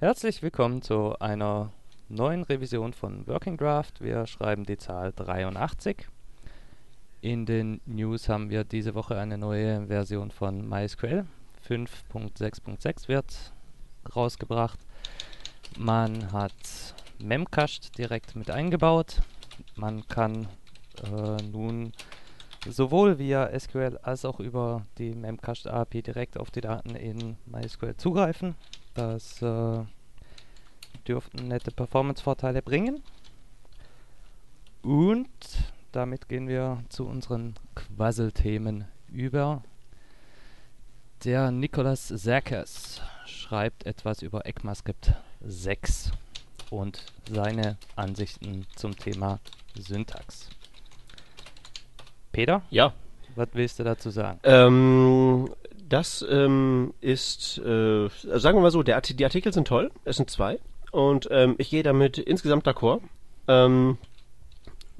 [0.00, 1.74] Herzlich willkommen zu einer
[2.08, 4.00] neuen Revision von Working Draft.
[4.00, 6.08] Wir schreiben die Zahl 83.
[7.20, 11.26] In den News haben wir diese Woche eine neue Version von MySQL.
[11.68, 13.52] 5.6.6 wird
[14.16, 14.78] rausgebracht.
[15.78, 16.54] Man hat
[17.18, 19.20] Memcached direkt mit eingebaut.
[19.76, 20.48] Man kann
[21.04, 21.92] äh, nun
[22.66, 27.96] sowohl via SQL als auch über die Memcached API direkt auf die Daten in MySQL
[27.98, 28.54] zugreifen.
[28.94, 29.84] Das äh,
[31.06, 33.02] dürften nette Performance-Vorteile bringen.
[34.82, 35.28] Und
[35.92, 39.62] damit gehen wir zu unseren Quasselthemen über.
[41.24, 46.12] Der Nicolas Serkes schreibt etwas über ECMAScript 6
[46.70, 49.38] und seine Ansichten zum Thema
[49.76, 50.48] Syntax.
[52.32, 52.62] Peter?
[52.70, 52.94] Ja.
[53.34, 54.40] Was willst du dazu sagen?
[54.44, 55.50] Ähm,
[55.90, 60.30] das ähm, ist, äh, sagen wir mal so, der, die Artikel sind toll, es sind
[60.30, 60.58] zwei
[60.92, 63.00] und ähm, ich gehe damit insgesamt d'accord.
[63.48, 63.98] Ähm,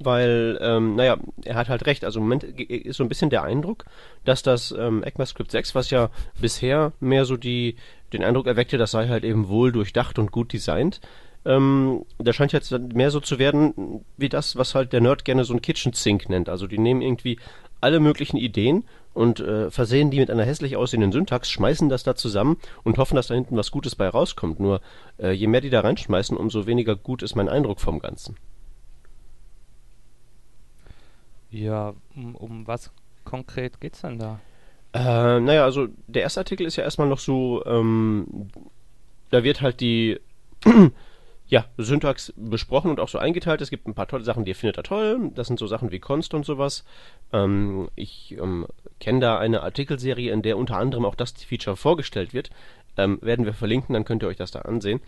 [0.03, 2.03] weil, ähm, naja, er hat halt recht.
[2.03, 3.85] Also im Moment ist so ein bisschen der Eindruck,
[4.25, 7.75] dass das ähm, ECMAScript 6, was ja bisher mehr so die,
[8.11, 11.01] den Eindruck erweckte, das sei halt eben wohl durchdacht und gut designt,
[11.45, 15.43] ähm, da scheint jetzt mehr so zu werden, wie das, was halt der Nerd gerne
[15.43, 16.49] so ein Kitchen Sink nennt.
[16.49, 17.39] Also die nehmen irgendwie
[17.79, 18.83] alle möglichen Ideen
[19.13, 23.15] und äh, versehen die mit einer hässlich aussehenden Syntax, schmeißen das da zusammen und hoffen,
[23.15, 24.59] dass da hinten was Gutes bei rauskommt.
[24.59, 24.81] Nur
[25.17, 28.37] äh, je mehr die da reinschmeißen, umso weniger gut ist mein Eindruck vom Ganzen.
[31.49, 32.91] Ja, um, um was
[33.25, 34.39] konkret geht's denn da?
[34.93, 38.49] Äh, naja, also der erste Artikel ist ja erstmal noch so, ähm,
[39.29, 40.19] da wird halt die
[41.51, 43.59] ja, Syntax besprochen und auch so eingeteilt.
[43.59, 45.31] Es gibt ein paar tolle Sachen, die findet er toll.
[45.35, 46.85] Das sind so Sachen wie Const und sowas.
[47.33, 48.67] Ähm, ich ähm,
[49.01, 52.51] kenne da eine Artikelserie, in der unter anderem auch das Feature vorgestellt wird.
[52.95, 55.01] Ähm, werden wir verlinken, dann könnt ihr euch das da ansehen.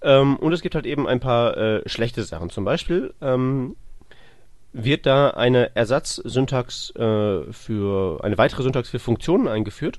[0.00, 2.48] Ähm, und es gibt halt eben ein paar äh, schlechte Sachen.
[2.48, 3.76] Zum Beispiel ähm,
[4.72, 9.98] wird da eine Ersatzsyntax äh, für eine weitere Syntax für Funktionen eingeführt.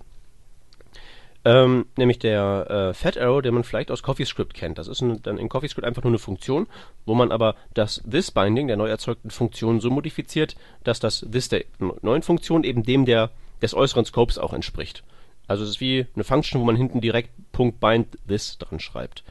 [1.47, 4.79] Ähm, nämlich der äh, Fat Arrow, den man vielleicht aus CoffeeScript kennt.
[4.79, 6.65] Das ist ein, dann in CoffeeScript einfach nur eine Funktion,
[7.05, 11.65] wo man aber das This-Binding der neu erzeugten Funktion so modifiziert, dass das This der
[12.01, 13.29] neuen Funktion eben dem der
[13.61, 15.03] des äußeren Scopes auch entspricht.
[15.47, 19.23] Also es ist wie eine Function, wo man hinten direkt .bind this dran schreibt.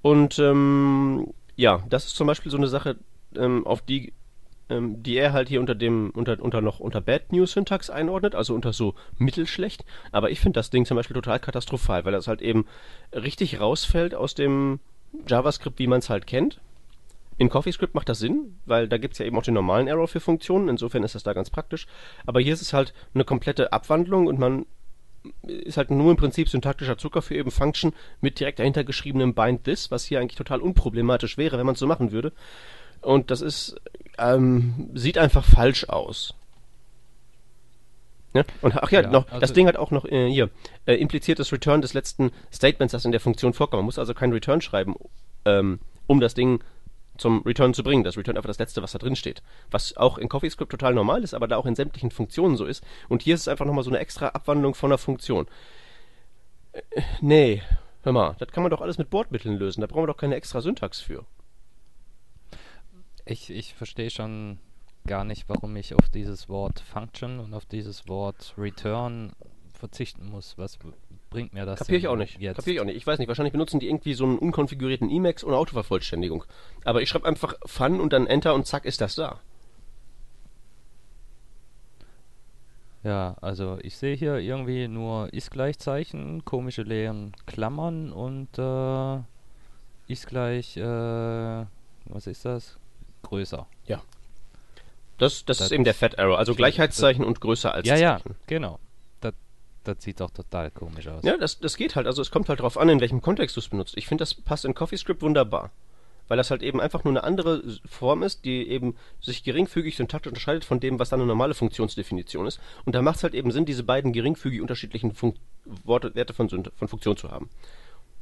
[0.00, 2.96] Und ähm, ja, das ist zum Beispiel so eine Sache,
[3.36, 4.14] ähm, auf die
[4.72, 8.34] ähm, die er halt hier unter dem, unter, unter noch unter Bad News Syntax einordnet,
[8.34, 9.84] also unter so mittelschlecht.
[10.10, 12.66] Aber ich finde das Ding zum Beispiel total katastrophal, weil das halt eben
[13.12, 14.80] richtig rausfällt aus dem
[15.26, 16.60] JavaScript, wie man es halt kennt.
[17.38, 20.06] In CoffeeScript macht das Sinn, weil da gibt es ja eben auch den normalen Error
[20.06, 21.86] für Funktionen, insofern ist das da ganz praktisch.
[22.26, 24.66] Aber hier ist es halt eine komplette Abwandlung und man
[25.42, 29.64] ist halt nur im Prinzip syntaktischer Zucker für eben Function mit direkt dahinter geschriebenem Bind
[29.64, 32.32] This, was hier eigentlich total unproblematisch wäre, wenn man es so machen würde.
[33.02, 33.76] Und das ist,
[34.18, 36.34] ähm, sieht einfach falsch aus.
[38.32, 38.44] Ja?
[38.62, 40.50] Und ach ja, ja noch, also das Ding hat auch noch äh, hier
[40.86, 43.80] äh, impliziertes Return des letzten Statements, das in der Funktion vorkommt.
[43.80, 44.94] Man muss also kein Return schreiben,
[45.44, 46.62] ähm, um das Ding
[47.18, 48.04] zum Return zu bringen.
[48.04, 49.42] Das Return einfach das letzte, was da drin steht.
[49.70, 52.82] Was auch in CoffeeScript total normal ist, aber da auch in sämtlichen Funktionen so ist.
[53.08, 55.46] Und hier ist es einfach nochmal so eine extra Abwandlung von einer Funktion.
[56.72, 57.62] Äh, nee,
[58.02, 59.82] hör mal, das kann man doch alles mit Bordmitteln lösen.
[59.82, 61.26] Da brauchen wir doch keine extra Syntax für
[63.24, 64.58] ich, ich verstehe schon
[65.06, 69.32] gar nicht, warum ich auf dieses Wort Function und auf dieses Wort Return
[69.74, 70.56] verzichten muss.
[70.58, 70.78] Was
[71.30, 71.80] bringt mir das?
[71.80, 72.38] Kapiere ich auch nicht.
[72.40, 72.56] Jetzt?
[72.56, 72.96] Kapiere ich auch nicht.
[72.96, 73.28] Ich weiß nicht.
[73.28, 76.44] Wahrscheinlich benutzen die irgendwie so einen unkonfigurierten Emacs ohne Autovervollständigung.
[76.84, 79.40] Aber ich schreibe einfach Fun und dann Enter und zack ist das da.
[83.02, 89.18] Ja, also ich sehe hier irgendwie nur Ist-Gleichzeichen, komische leeren Klammern und äh,
[90.06, 91.66] ist gleich, äh,
[92.04, 92.78] was ist das?
[93.22, 93.66] Größer.
[93.86, 94.02] Ja.
[95.18, 98.02] Das, das, das ist eben der Fat Arrow, also Gleichheitszeichen und größer als ja, Zeichen.
[98.06, 98.78] Ja, ja, genau.
[99.20, 99.34] Das,
[99.84, 101.22] das sieht doch total komisch aus.
[101.24, 102.06] Ja, das, das geht halt.
[102.06, 103.96] Also es kommt halt darauf an, in welchem Kontext du es benutzt.
[103.96, 105.70] Ich finde, das passt in CoffeeScript wunderbar.
[106.28, 110.30] Weil das halt eben einfach nur eine andere Form ist, die eben sich geringfügig syntaktisch
[110.30, 112.60] unterscheidet von dem, was dann eine normale Funktionsdefinition ist.
[112.84, 115.34] Und da macht es halt eben Sinn, diese beiden geringfügig unterschiedlichen Fun
[115.84, 117.50] Worte, Werte von, von Funktion zu haben.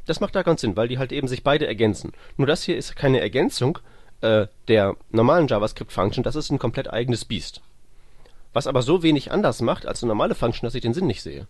[0.06, 2.12] Das macht da ganz Sinn, weil die halt eben sich beide ergänzen.
[2.36, 3.78] Nur das hier ist keine Ergänzung,
[4.20, 7.60] äh, der normalen JavaScript-Function, das ist ein komplett eigenes Biest.
[8.52, 11.22] Was aber so wenig anders macht als eine normale Function, dass ich den Sinn nicht
[11.22, 11.46] sehe.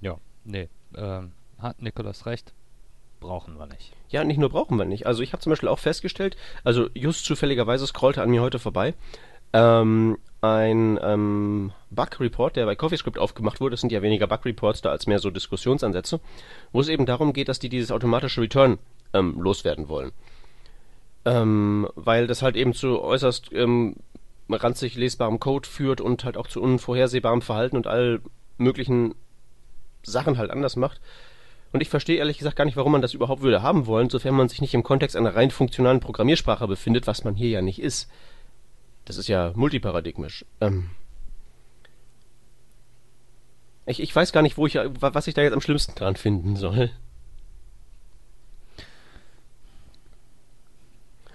[0.00, 2.52] Ja, nee, ähm, hat Nikolas recht.
[3.18, 3.92] Brauchen wir nicht.
[4.08, 5.06] Ja, nicht nur brauchen wir nicht.
[5.06, 8.94] Also ich habe zum Beispiel auch festgestellt, also just zufälligerweise scrollte an mir heute vorbei,
[9.52, 13.72] ähm, ein ähm, Bug-Report, der bei CoffeeScript aufgemacht wurde.
[13.72, 16.20] Das sind ja weniger Bug-Reports da als mehr so Diskussionsansätze,
[16.72, 18.78] wo es eben darum geht, dass die dieses automatische Return
[19.12, 20.12] ähm, loswerden wollen.
[21.24, 23.96] Ähm, weil das halt eben zu äußerst ähm,
[24.48, 28.20] ranzig lesbarem Code führt und halt auch zu unvorhersehbarem Verhalten und all
[28.58, 29.14] möglichen
[30.02, 31.00] Sachen halt anders macht.
[31.72, 34.34] Und ich verstehe ehrlich gesagt gar nicht, warum man das überhaupt würde haben wollen, sofern
[34.34, 37.80] man sich nicht im Kontext einer rein funktionalen Programmiersprache befindet, was man hier ja nicht
[37.80, 38.10] ist.
[39.04, 40.44] Das ist ja multiparadigmisch.
[40.60, 40.90] Ähm
[43.86, 46.56] ich, ich weiß gar nicht, wo ich, was ich da jetzt am schlimmsten dran finden
[46.56, 46.90] soll.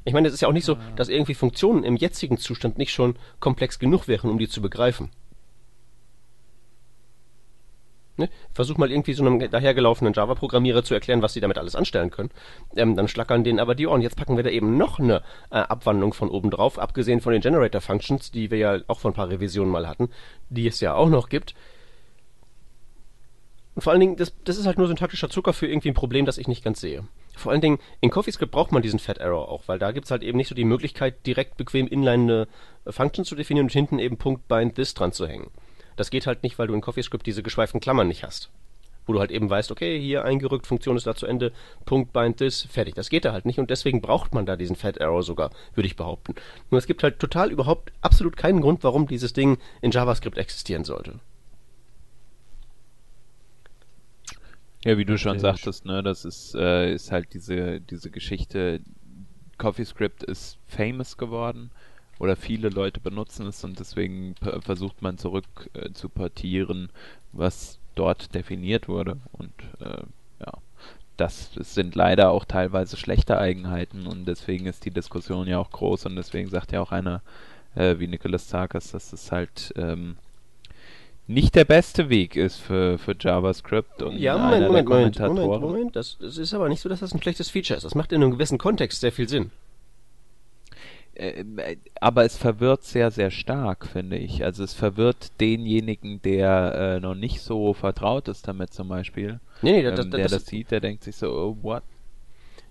[0.05, 2.93] Ich meine, es ist ja auch nicht so, dass irgendwie Funktionen im jetzigen Zustand nicht
[2.93, 5.09] schon komplex genug wären, um die zu begreifen.
[8.17, 8.29] Ne?
[8.53, 12.29] Versuch mal irgendwie so einem dahergelaufenen Java-Programmierer zu erklären, was sie damit alles anstellen können.
[12.75, 14.01] Ähm, dann schlackern denen aber die Ohren.
[14.01, 17.41] Jetzt packen wir da eben noch eine äh, Abwandlung von oben drauf, abgesehen von den
[17.41, 20.09] Generator-Functions, die wir ja auch vor ein paar Revisionen mal hatten,
[20.49, 21.55] die es ja auch noch gibt.
[23.73, 26.25] Und vor allen Dingen, das, das ist halt nur syntaktischer Zucker für irgendwie ein Problem,
[26.25, 27.03] das ich nicht ganz sehe.
[27.35, 30.11] Vor allen Dingen, in CoffeeScript braucht man diesen Fat Error auch, weil da gibt es
[30.11, 32.47] halt eben nicht so die Möglichkeit, direkt bequem inline
[32.85, 35.51] eine Function zu definieren und hinten eben Punkt bind this dran zu hängen.
[35.95, 38.49] Das geht halt nicht, weil du in CoffeeScript diese geschweiften Klammern nicht hast.
[39.05, 41.51] Wo du halt eben weißt, okay, hier eingerückt, Funktion ist da zu Ende,
[41.85, 42.95] Punkt, bind this, fertig.
[42.95, 45.87] Das geht da halt nicht und deswegen braucht man da diesen Fat Arrow sogar, würde
[45.87, 46.35] ich behaupten.
[46.71, 50.83] Nur es gibt halt total überhaupt absolut keinen Grund, warum dieses Ding in JavaScript existieren
[50.83, 51.19] sollte.
[54.85, 58.81] Ja, wie du schon sagtest, ne, das ist, äh, ist halt diese, diese Geschichte,
[59.57, 61.71] CoffeeScript ist famous geworden
[62.19, 66.91] oder viele Leute benutzen es und deswegen versucht man zurück äh, zu portieren,
[67.31, 69.17] was dort definiert wurde.
[69.31, 70.03] Und äh,
[70.39, 70.53] ja,
[71.17, 75.71] das, das sind leider auch teilweise schlechte Eigenheiten und deswegen ist die Diskussion ja auch
[75.71, 77.23] groß und deswegen sagt ja auch einer
[77.73, 80.17] äh, wie Nicholas Sarkis, dass es halt ähm,
[81.27, 85.95] nicht der beste Weg ist für, für JavaScript und ja, Moment, Moment, Moment, Moment, Moment,
[85.95, 87.83] das, das ist aber nicht so, dass das ein schlechtes Feature ist.
[87.83, 89.51] Das macht in einem gewissen Kontext sehr viel Sinn.
[91.15, 91.45] Äh,
[92.01, 94.43] aber es verwirrt sehr, sehr stark, finde ich.
[94.43, 99.39] Also es verwirrt denjenigen, der äh, noch nicht so vertraut ist damit zum Beispiel.
[99.61, 101.83] Nee, nee, das, ähm, der das, das sieht, der denkt sich so, oh, what?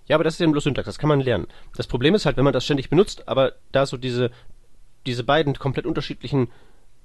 [0.07, 1.47] Ja, aber das ist eben bloß Syntax, das kann man lernen.
[1.75, 4.29] Das Problem ist halt, wenn man das ständig benutzt, aber da so diese,
[5.07, 6.49] diese beiden komplett unterschiedlichen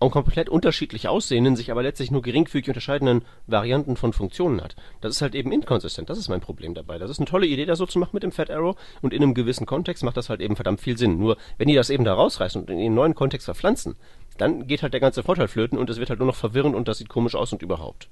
[0.00, 4.74] und komplett unterschiedlich aussehenden, sich aber letztlich nur geringfügig unterscheidenden Varianten von Funktionen hat.
[5.02, 6.08] Das ist halt eben inkonsistent.
[6.08, 6.98] Das ist mein Problem dabei.
[6.98, 9.22] Das ist eine tolle Idee, das so zu machen mit dem Fat Arrow und in
[9.22, 11.18] einem gewissen Kontext macht das halt eben verdammt viel Sinn.
[11.18, 13.94] Nur, wenn die das eben da rausreißen und in den neuen Kontext verpflanzen,
[14.38, 16.88] dann geht halt der ganze Vorteil flöten und es wird halt nur noch verwirrend und
[16.88, 18.08] das sieht komisch aus und überhaupt.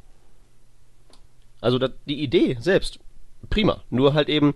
[1.62, 3.00] Also die Idee selbst,
[3.48, 3.82] prima.
[3.88, 4.54] Nur halt eben,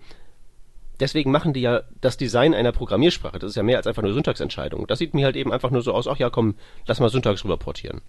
[1.01, 3.39] deswegen machen die ja das Design einer Programmiersprache.
[3.39, 4.87] Das ist ja mehr als einfach nur Syntaxentscheidung.
[4.87, 6.55] Das sieht mir halt eben einfach nur so aus, ach ja, komm,
[6.87, 8.03] lass mal Syntax rüber portieren.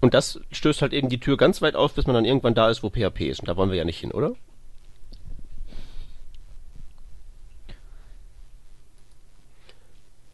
[0.00, 2.70] Und das stößt halt eben die Tür ganz weit auf, bis man dann irgendwann da
[2.70, 3.40] ist, wo PHP ist.
[3.40, 4.34] Und da wollen wir ja nicht hin, oder?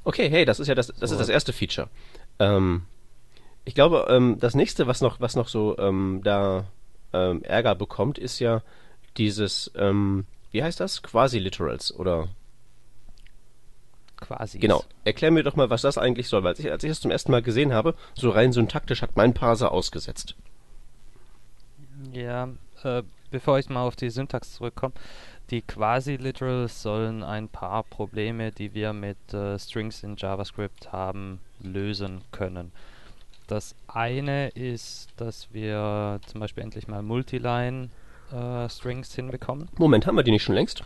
[0.05, 1.15] Okay, hey, das ist ja das, das so.
[1.15, 1.89] ist das erste Feature.
[2.41, 2.83] Ähm,
[3.65, 6.67] ich glaube, ähm, das nächste, was noch, was noch so ähm, da
[7.13, 8.63] ähm, Ärger bekommt, ist ja
[9.17, 11.03] dieses, ähm, wie heißt das?
[11.03, 12.29] Quasi-Literals oder
[14.23, 14.61] Quasi.
[14.61, 14.85] Genau.
[15.05, 17.33] Erklär mir doch mal, was das eigentlich soll, weil ich, als ich das zum ersten
[17.33, 20.37] Mal gesehen habe, so rein syntaktisch hat mein Parser ausgesetzt.
[22.13, 22.49] Ja,
[22.85, 24.95] äh, bevor ich mal auf die Syntax zurückkomme,
[25.51, 32.23] die Quasi-Literals sollen ein paar Probleme, die wir mit äh, Strings in JavaScript haben, lösen
[32.31, 32.71] können.
[33.49, 37.91] Das eine ist, dass wir zum Beispiel endlich mal Multiline
[38.33, 39.69] äh, Strings hinbekommen.
[39.79, 40.85] Moment, haben wir die nicht schon längst?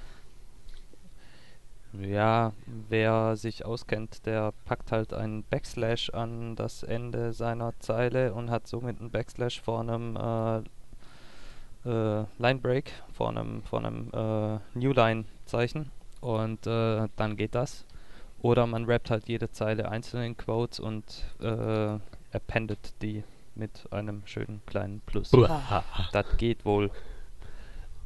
[1.92, 2.52] Ja,
[2.88, 8.66] wer sich auskennt, der packt halt einen Backslash an das Ende seiner Zeile und hat
[8.66, 10.58] somit einen Backslash vor einem äh,
[11.88, 17.86] äh, Linebreak, vor einem, vor einem äh, Newline-Zeichen und äh, dann geht das.
[18.42, 21.98] Oder man rappt halt jede Zeile einzeln in Quotes und äh,
[22.32, 23.24] appendet die
[23.54, 25.30] mit einem schönen kleinen Plus.
[26.12, 26.90] das geht wohl.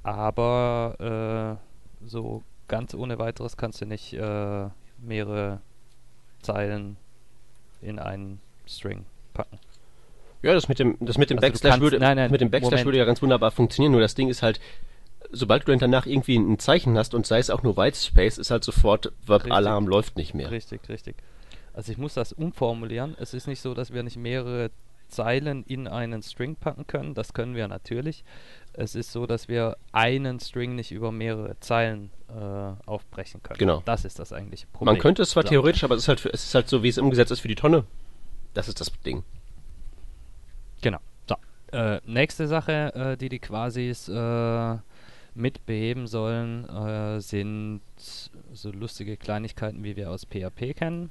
[0.02, 1.58] Aber
[2.02, 5.60] äh, so ganz ohne weiteres kannst du nicht äh, mehrere
[6.42, 6.96] Zeilen
[7.82, 9.04] in einen String
[9.34, 9.58] packen.
[10.42, 12.50] Ja, das mit dem, das mit dem also Backslash, kannst, würde, nein, nein, mit dem
[12.50, 14.58] Backslash würde ja ganz wunderbar funktionieren, nur das Ding ist halt,
[15.30, 18.64] sobald du danach irgendwie ein Zeichen hast und sei es auch nur Whitespace, ist halt
[18.64, 20.50] sofort Verb-Alarm läuft nicht mehr.
[20.50, 21.16] Richtig, richtig.
[21.74, 23.16] Also ich muss das umformulieren.
[23.18, 24.70] Es ist nicht so, dass wir nicht mehrere
[25.08, 27.14] Zeilen in einen String packen können.
[27.14, 28.24] Das können wir natürlich.
[28.72, 32.32] Es ist so, dass wir einen String nicht über mehrere Zeilen äh,
[32.86, 33.58] aufbrechen können.
[33.58, 33.82] Genau.
[33.84, 34.94] Das ist das eigentliche Problem.
[34.94, 36.88] Man könnte es zwar theoretisch, aber es ist, halt, für- es ist halt so, wie
[36.88, 37.84] es umgesetzt ist für die Tonne.
[38.54, 39.22] Das ist das Ding.
[40.82, 40.98] Genau.
[41.28, 41.36] So.
[41.72, 44.76] Äh, nächste Sache, äh, die die Quasis äh,
[45.34, 51.10] mit beheben sollen, äh, sind so lustige Kleinigkeiten, wie wir aus PHP kennen.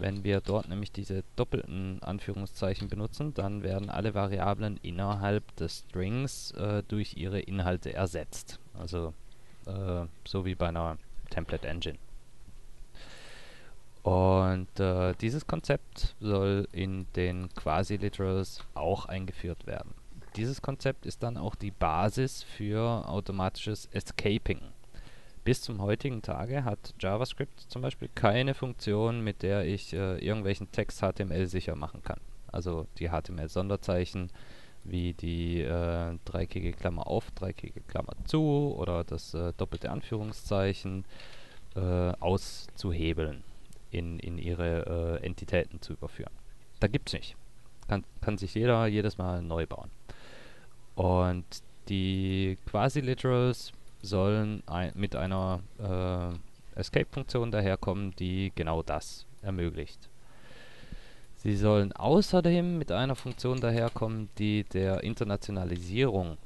[0.00, 6.52] Wenn wir dort nämlich diese doppelten Anführungszeichen benutzen, dann werden alle Variablen innerhalb des Strings
[6.52, 8.58] äh, durch ihre Inhalte ersetzt.
[8.72, 9.12] Also
[9.66, 10.96] äh, so wie bei einer
[11.28, 11.98] Template Engine.
[14.02, 19.92] Und äh, dieses Konzept soll in den Quasi-Literals auch eingeführt werden.
[20.34, 24.60] Dieses Konzept ist dann auch die Basis für automatisches Escaping.
[25.42, 30.70] Bis zum heutigen Tage hat JavaScript zum Beispiel keine Funktion, mit der ich äh, irgendwelchen
[30.70, 32.20] Text HTML sicher machen kann.
[32.52, 34.30] Also die HTML-Sonderzeichen
[34.84, 41.04] wie die äh, dreieckige Klammer auf, dreieckige Klammer zu oder das äh, doppelte Anführungszeichen
[41.76, 43.44] äh, auszuhebeln
[43.90, 46.32] in, in ihre äh, Entitäten zu überführen.
[46.80, 47.36] Da gibt's nicht.
[47.88, 49.90] Kann, kann sich jeder jedes Mal neu bauen.
[50.94, 51.44] Und
[51.88, 60.08] die Quasi-Literals sollen ein, mit einer äh, Escape-Funktion daherkommen, die genau das ermöglicht.
[61.36, 66.36] Sie sollen außerdem mit einer Funktion daherkommen, die der Internationalisierung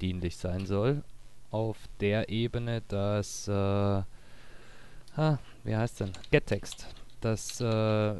[0.00, 1.02] dienlich sein soll,
[1.50, 6.86] auf der Ebene, dass, äh, ah, wie heißt denn, getText,
[7.20, 8.14] dass äh,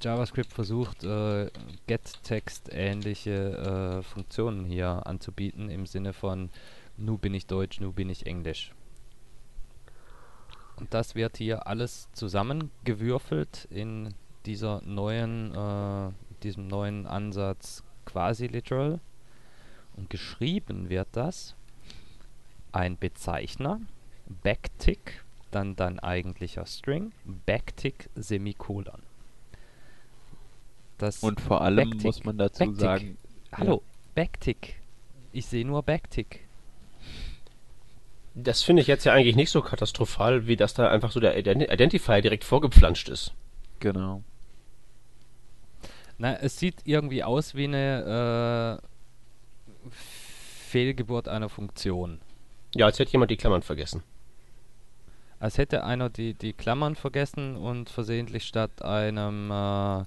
[0.00, 1.50] JavaScript versucht, äh,
[1.86, 6.50] getText ähnliche äh, Funktionen hier anzubieten im Sinne von
[6.96, 8.72] nu bin ich Deutsch, nu bin ich Englisch.
[10.76, 16.10] Und das wird hier alles zusammengewürfelt in dieser neuen, äh,
[16.42, 19.00] diesem neuen Ansatz quasi literal.
[19.96, 21.54] Und geschrieben wird das
[22.72, 23.80] ein Bezeichner,
[24.42, 25.22] Backtick,
[25.52, 27.12] dann dein eigentlicher String,
[27.46, 29.02] Backtick Semikolon.
[30.98, 32.04] Das Und vor allem Backtick.
[32.04, 32.80] muss man dazu Backtick.
[32.80, 33.18] sagen,
[33.52, 33.82] Hallo,
[34.16, 34.80] Backtick.
[35.30, 36.43] Ich sehe nur Backtick.
[38.34, 41.38] Das finde ich jetzt ja eigentlich nicht so katastrophal, wie dass da einfach so der
[41.38, 43.32] Ident Identifier direkt vorgepflanscht ist.
[43.78, 44.22] genau.
[46.18, 52.20] Na, es sieht irgendwie aus wie eine äh, Fehlgeburt einer Funktion.
[52.74, 54.02] Ja, als hätte jemand die Klammern vergessen.
[55.38, 60.04] Als hätte einer die, die Klammern vergessen und versehentlich statt einem, äh,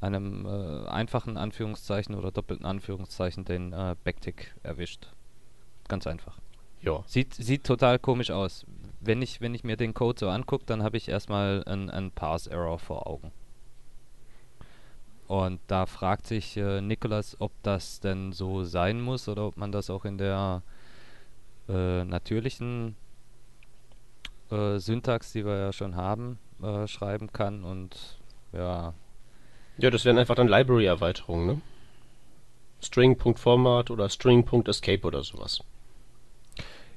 [0.00, 5.08] einem äh, einfachen Anführungszeichen oder doppelten Anführungszeichen den äh, Backtick erwischt.
[5.88, 6.39] Ganz einfach.
[6.82, 7.02] Ja.
[7.06, 8.64] Sieht, sieht total komisch aus.
[9.00, 12.10] Wenn ich, wenn ich mir den Code so angucke, dann habe ich erstmal einen, einen
[12.10, 13.32] Parse-Error vor Augen.
[15.26, 19.70] Und da fragt sich äh, Nikolas, ob das denn so sein muss oder ob man
[19.72, 20.62] das auch in der
[21.68, 22.96] äh, natürlichen
[24.50, 27.62] äh, Syntax, die wir ja schon haben, äh, schreiben kann.
[27.62, 28.18] Und
[28.52, 28.92] ja,
[29.78, 31.60] Ja, das wären einfach dann Library-Erweiterungen, ne?
[32.82, 35.60] String.format oder String.escape oder sowas.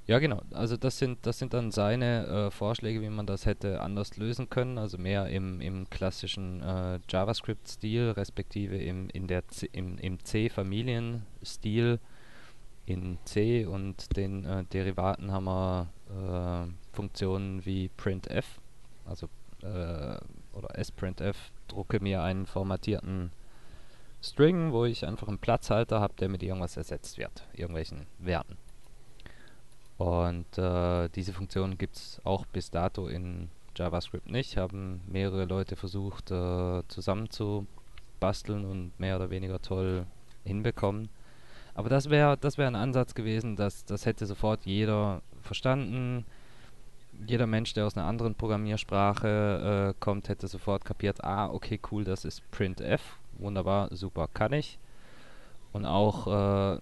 [0.06, 0.42] Ja, genau.
[0.52, 4.50] Also das sind das sind dann seine äh, Vorschläge, wie man das hätte anders lösen
[4.50, 4.78] können.
[4.78, 12.00] Also mehr im, im klassischen äh, JavaScript-Stil, respektive im, in der C, im, im C-Familien-Stil.
[12.86, 18.60] In C und den äh, Derivaten haben wir äh, Funktionen wie printf,
[19.06, 19.28] also
[19.62, 20.18] äh,
[20.52, 23.32] oder sprintf, drucke mir einen formatierten
[24.22, 28.58] String, wo ich einfach einen Platzhalter habe, der mit irgendwas ersetzt wird, irgendwelchen Werten.
[29.98, 34.58] Und äh, diese Funktion gibt es auch bis dato in JavaScript nicht.
[34.58, 40.06] Haben mehrere Leute versucht äh, zusammenzubasteln und mehr oder weniger toll
[40.44, 41.10] hinbekommen.
[41.76, 46.26] Aber das wäre das wär ein Ansatz gewesen, dass das hätte sofort jeder verstanden.
[47.28, 52.04] Jeder Mensch, der aus einer anderen Programmiersprache äh, kommt, hätte sofort kapiert, ah, okay, cool,
[52.04, 53.02] das ist printf.
[53.38, 54.80] Wunderbar, super, kann ich.
[55.72, 56.80] Und auch äh,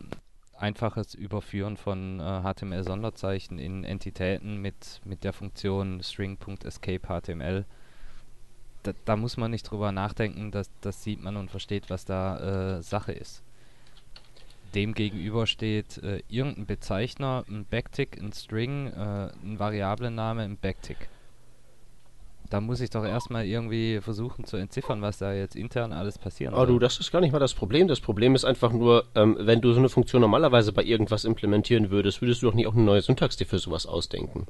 [0.61, 7.65] einfaches Überführen von äh, HTML-Sonderzeichen in Entitäten mit, mit der Funktion string.escape.html.
[8.83, 12.77] Da, da muss man nicht drüber nachdenken, das, das sieht man und versteht, was da
[12.77, 13.43] äh, Sache ist.
[14.73, 21.09] Demgegenüber steht äh, irgendein Bezeichner, ein Backtick, ein String, äh, ein Variablenname, ein Backtick.
[22.51, 26.53] Da muss ich doch erstmal irgendwie versuchen zu entziffern, was da jetzt intern alles passieren
[26.53, 26.75] Aber soll.
[26.75, 27.87] du, das ist gar nicht mal das Problem.
[27.87, 31.91] Das Problem ist einfach nur, ähm, wenn du so eine Funktion normalerweise bei irgendwas implementieren
[31.91, 34.47] würdest, würdest du doch nicht auch eine neue Syntax dir für sowas ausdenken.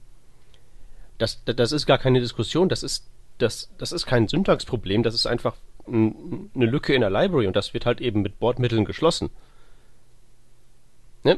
[1.20, 5.27] Das, das, ist gar keine Diskussion, das ist, das, das ist kein Syntaxproblem, das ist
[5.27, 5.55] einfach
[5.88, 9.29] n- eine Lücke in der Library und das wird halt eben mit Bordmitteln geschlossen.
[11.24, 11.38] Ne?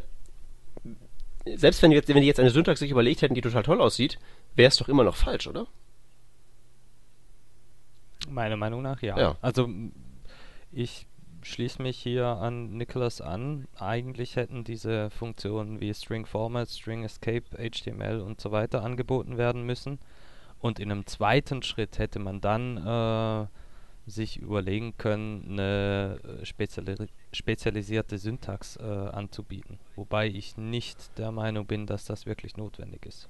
[1.56, 4.18] selbst wenn, jetzt, wenn die jetzt eine Syntax sich überlegt hätten, die total toll aussieht,
[4.56, 5.68] wäre es doch immer noch falsch, oder?
[8.34, 9.18] Meiner Meinung nach ja.
[9.18, 9.38] Ja.
[9.42, 9.70] Also
[10.72, 11.08] ich
[11.44, 13.68] schließe mich hier an Nicholas an.
[13.78, 19.64] Eigentlich hätten diese Funktionen wie String Format, String Escape, HTML und so weiter angeboten werden
[19.66, 20.00] müssen.
[20.60, 23.48] Und in einem zweiten Schritt hätte man dann äh,
[24.10, 26.96] sich überlegen können, eine äh, speziali
[27.32, 29.80] spezialisierte Syntax äh, anzubieten.
[29.96, 33.30] Wobei ich nicht der Meinung bin, dass das wirklich notwendig ist.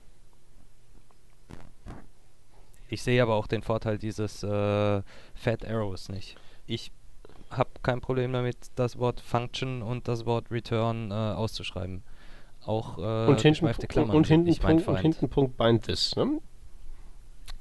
[2.93, 5.01] Ich sehe aber auch den Vorteil dieses äh,
[5.33, 6.35] Fat Arrows nicht.
[6.67, 6.91] Ich
[7.49, 12.03] habe kein Problem damit, das Wort Function und das Wort Return äh, auszuschreiben.
[12.63, 16.39] Auch äh, und hinten, Klammern und, sind hinten Punkt, und hinten Punkt bind this, ne?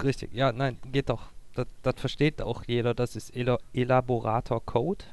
[0.04, 1.22] Richtig, ja, nein, geht doch.
[1.54, 5.06] Das, das versteht auch jeder, das ist Elo Elaborator Code.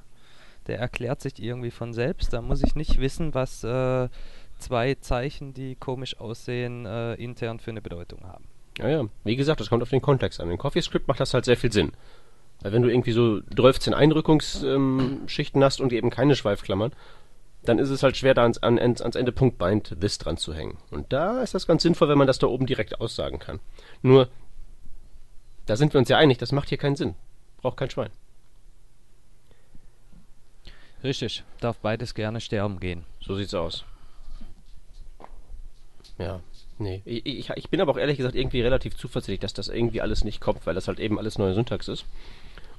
[0.67, 2.33] Der erklärt sich irgendwie von selbst.
[2.33, 4.09] Da muss ich nicht wissen, was äh,
[4.57, 8.43] zwei Zeichen, die komisch aussehen, äh, intern für eine Bedeutung haben.
[8.79, 9.05] Ja, ja.
[9.23, 10.49] Wie gesagt, das kommt auf den Kontext an.
[10.49, 11.91] In CoffeeScript macht das halt sehr viel Sinn.
[12.61, 16.93] Weil wenn du irgendwie so 12 Einrückungsschichten hast und eben keine Schweifklammern,
[17.63, 20.53] dann ist es halt schwer, da ans, an, ans Ende Punkt bind this dran zu
[20.53, 20.77] hängen.
[20.91, 23.59] Und da ist das ganz sinnvoll, wenn man das da oben direkt aussagen kann.
[24.01, 24.29] Nur,
[25.65, 27.15] da sind wir uns ja einig, das macht hier keinen Sinn.
[27.61, 28.11] Braucht kein Schwein.
[31.03, 33.05] Richtig, darf beides gerne sterben gehen.
[33.21, 33.85] So sieht's aus.
[36.17, 36.41] Ja,
[36.79, 37.01] nee.
[37.05, 40.41] Ich, ich, bin aber auch ehrlich gesagt irgendwie relativ zuversichtlich, dass das irgendwie alles nicht
[40.41, 42.05] kommt, weil das halt eben alles neue Syntax ist.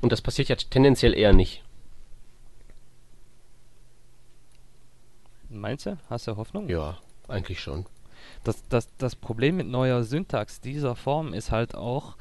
[0.00, 1.62] Und das passiert ja tendenziell eher nicht.
[5.49, 5.99] Meinst du?
[6.09, 6.69] Hast du Hoffnung?
[6.69, 7.87] Ja, eigentlich schon.
[8.45, 12.16] Das, das, das Problem mit neuer Syntax dieser Form ist halt auch,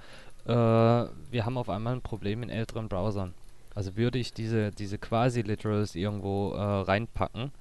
[0.45, 3.33] äh, wir haben auf einmal ein Problem in älteren Browsern.
[3.75, 7.51] Also würde ich diese, diese Quasi-Literals irgendwo äh, reinpacken,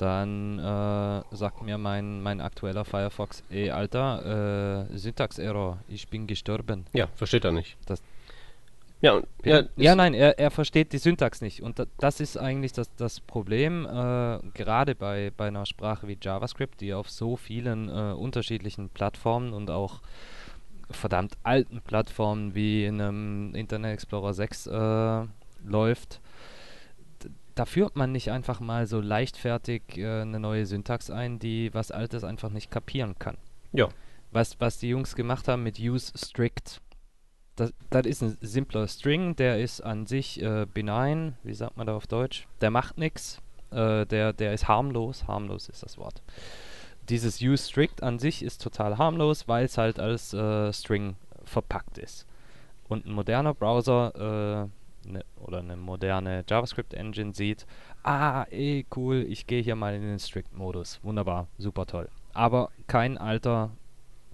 [0.00, 6.86] dann äh, sagt mir mein, mein aktueller Firefox, ey Alter, äh, Syntax-Error, ich bin gestorben.
[6.92, 7.76] Ja, versteht er nicht.
[7.86, 8.02] Das-
[9.00, 11.62] ja, ja, Ja, nein, er, er versteht die Syntax nicht.
[11.62, 16.18] Und da, das ist eigentlich das, das Problem, äh, gerade bei, bei einer Sprache wie
[16.20, 20.00] JavaScript, die auf so vielen äh, unterschiedlichen Plattformen und auch
[20.90, 25.24] verdammt alten Plattformen wie in einem Internet Explorer 6 äh,
[25.64, 26.20] läuft.
[27.58, 31.90] Da führt man nicht einfach mal so leichtfertig äh, eine neue Syntax ein, die was
[31.90, 33.36] Altes einfach nicht kapieren kann.
[33.72, 33.88] Ja.
[34.30, 36.80] Was, was die Jungs gemacht haben mit use strict,
[37.56, 41.88] das, das ist ein simpler String, der ist an sich äh, benign, wie sagt man
[41.88, 42.46] da auf Deutsch?
[42.60, 43.42] Der macht nichts,
[43.72, 46.22] äh, der, der ist harmlos, harmlos ist das Wort.
[47.08, 51.98] Dieses use strict an sich ist total harmlos, weil es halt als äh, String verpackt
[51.98, 52.24] ist.
[52.88, 54.77] Und ein moderner Browser äh,
[55.08, 57.66] ne, oder eine moderne JavaScript-Engine sieht,
[58.02, 61.00] ah, eh, cool, ich gehe hier mal in den Strict-Modus.
[61.02, 62.08] Wunderbar, super toll.
[62.34, 63.70] Aber kein alter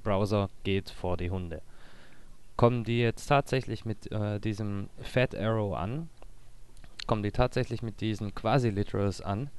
[0.03, 1.63] Browser geht vor die Hunde.
[2.57, 6.09] Kommen die jetzt tatsächlich mit äh, diesem Fat Arrow an?
[7.07, 9.51] Kommen die tatsächlich mit diesen Quasi-Literals an?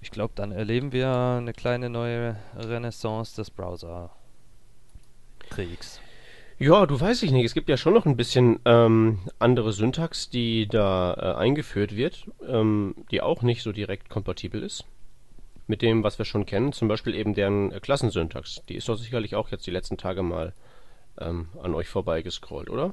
[0.00, 6.00] Ich glaube, dann erleben wir eine kleine neue Renaissance des Browser-Kriegs.
[6.58, 7.44] Ja, du weißt ich nicht.
[7.44, 12.26] Es gibt ja schon noch ein bisschen ähm, andere Syntax, die da äh, eingeführt wird,
[12.48, 14.84] ähm, die auch nicht so direkt kompatibel ist
[15.68, 16.72] mit dem, was wir schon kennen.
[16.72, 18.62] Zum Beispiel eben deren äh, Klassensyntax.
[18.68, 20.52] Die ist doch sicherlich auch jetzt die letzten Tage mal
[21.18, 22.92] ähm, an euch vorbeigescrollt, oder?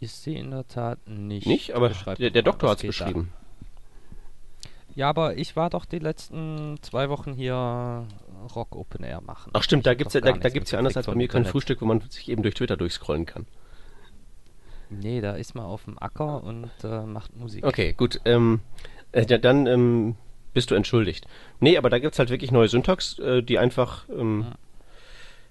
[0.00, 1.46] Ist sie in der Tat nicht.
[1.46, 1.74] Nicht?
[1.74, 3.04] Aber der, der Doktor hat es geht da?
[3.04, 3.32] beschrieben.
[4.94, 8.06] Ja, aber ich war doch die letzten zwei Wochen hier
[8.54, 9.50] Rock Open Air machen.
[9.52, 11.44] Ach stimmt, da gibt's doch ja, da, da gibt's ja anders als bei mir kein.
[11.44, 13.46] Frühstück, wo man sich eben durch Twitter durchscrollen kann.
[14.90, 17.64] Nee, da ist man auf dem Acker und äh, macht Musik.
[17.64, 18.20] Okay, gut.
[18.24, 18.60] Ähm,
[19.12, 20.16] äh, dann ähm,
[20.52, 21.26] bist du entschuldigt.
[21.60, 24.46] Nee, aber da gibt's halt wirklich neue Syntax, äh, die einfach, ähm,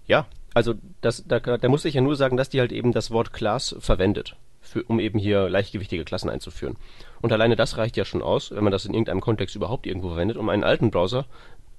[0.07, 3.11] ja, also das, da, da muss ich ja nur sagen, dass die halt eben das
[3.11, 6.75] Wort Class verwendet, für, um eben hier leichtgewichtige Klassen einzuführen.
[7.21, 10.09] Und alleine das reicht ja schon aus, wenn man das in irgendeinem Kontext überhaupt irgendwo
[10.09, 11.25] verwendet, um einen alten Browser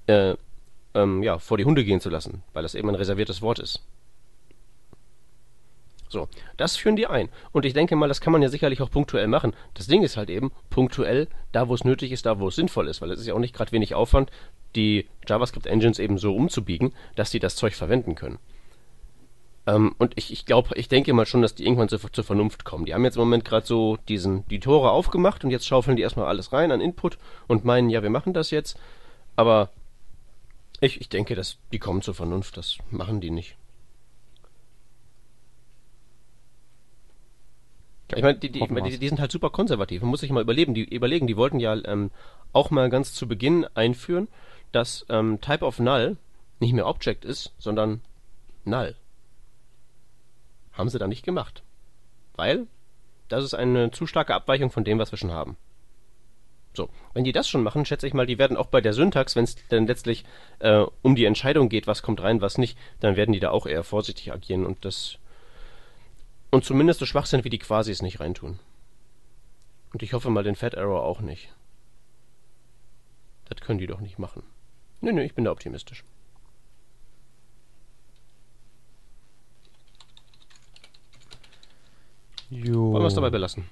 [0.06, 0.34] äh,
[0.94, 3.82] ähm, ja, vor die Hunde gehen zu lassen, weil das eben ein reserviertes Wort ist.
[6.10, 7.28] So, das führen die ein.
[7.52, 9.54] Und ich denke mal, das kann man ja sicherlich auch punktuell machen.
[9.74, 12.88] Das Ding ist halt eben punktuell da, wo es nötig ist, da, wo es sinnvoll
[12.88, 14.30] ist, weil es ist ja auch nicht gerade wenig Aufwand,
[14.74, 18.40] die JavaScript-Engines eben so umzubiegen, dass die das Zeug verwenden können.
[19.68, 22.64] Ähm, und ich, ich glaube, ich denke mal schon, dass die irgendwann zur, zur Vernunft
[22.64, 22.86] kommen.
[22.86, 26.02] Die haben jetzt im Moment gerade so diesen, die Tore aufgemacht und jetzt schaufeln die
[26.02, 28.76] erstmal alles rein an Input und meinen, ja, wir machen das jetzt.
[29.36, 29.70] Aber
[30.80, 33.56] ich, ich denke, dass die kommen zur Vernunft, das machen die nicht.
[38.16, 40.02] Ich meine, die, die, die, die sind halt super konservativ.
[40.02, 40.74] Man muss sich mal überleben.
[40.74, 42.10] Die überlegen, die wollten ja ähm,
[42.52, 44.26] auch mal ganz zu Beginn einführen,
[44.72, 46.16] dass ähm, Type of Null
[46.58, 48.00] nicht mehr Object ist, sondern
[48.64, 48.96] Null.
[50.72, 51.62] Haben sie da nicht gemacht.
[52.34, 52.66] Weil
[53.28, 55.56] das ist eine zu starke Abweichung von dem, was wir schon haben.
[56.72, 59.34] So, wenn die das schon machen, schätze ich mal, die werden auch bei der Syntax,
[59.34, 60.24] wenn es dann letztlich
[60.60, 63.66] äh, um die Entscheidung geht, was kommt rein, was nicht, dann werden die da auch
[63.66, 65.18] eher vorsichtig agieren und das
[66.50, 68.58] und zumindest so schwach sind wie die Quasis nicht reintun.
[69.92, 71.52] Und ich hoffe mal den Fat Arrow auch nicht.
[73.48, 74.42] Das können die doch nicht machen.
[75.00, 76.04] Nö, nö, ich bin da optimistisch.
[82.50, 82.92] Jo.
[82.92, 83.64] Wollen wir es dabei belassen?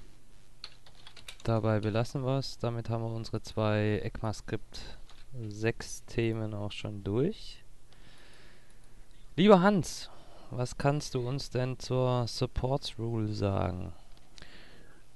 [1.49, 2.59] Dabei belassen wir es.
[2.59, 4.99] Damit haben wir unsere zwei ECMAScript
[5.33, 7.63] 6 Themen auch schon durch.
[9.35, 10.11] Lieber Hans,
[10.51, 13.93] was kannst du uns denn zur Supports Rule sagen?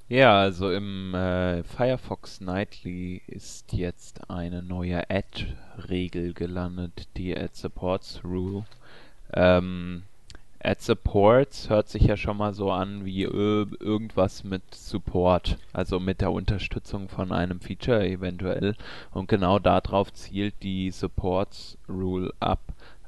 [0.10, 8.22] Ja, also im äh, Firefox Nightly ist jetzt eine neue Add-Regel gelandet, die Add Supports
[8.24, 8.66] Rule.
[9.34, 10.02] Ähm,
[10.64, 16.00] Add Supports hört sich ja schon mal so an wie äh, irgendwas mit Support, also
[16.00, 18.76] mit der Unterstützung von einem Feature eventuell.
[19.12, 22.62] Und genau darauf zielt die Supports Rule ab.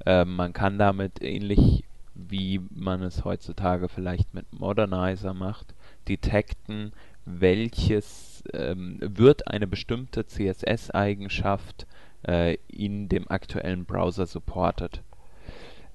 [0.06, 5.76] Ähm, man kann damit ähnlich wie man es heutzutage vielleicht mit Modernizer macht,
[6.08, 6.94] detekten,
[7.26, 11.86] welches ähm, wird eine bestimmte CSS-Eigenschaft
[12.26, 15.02] äh, in dem aktuellen Browser supported.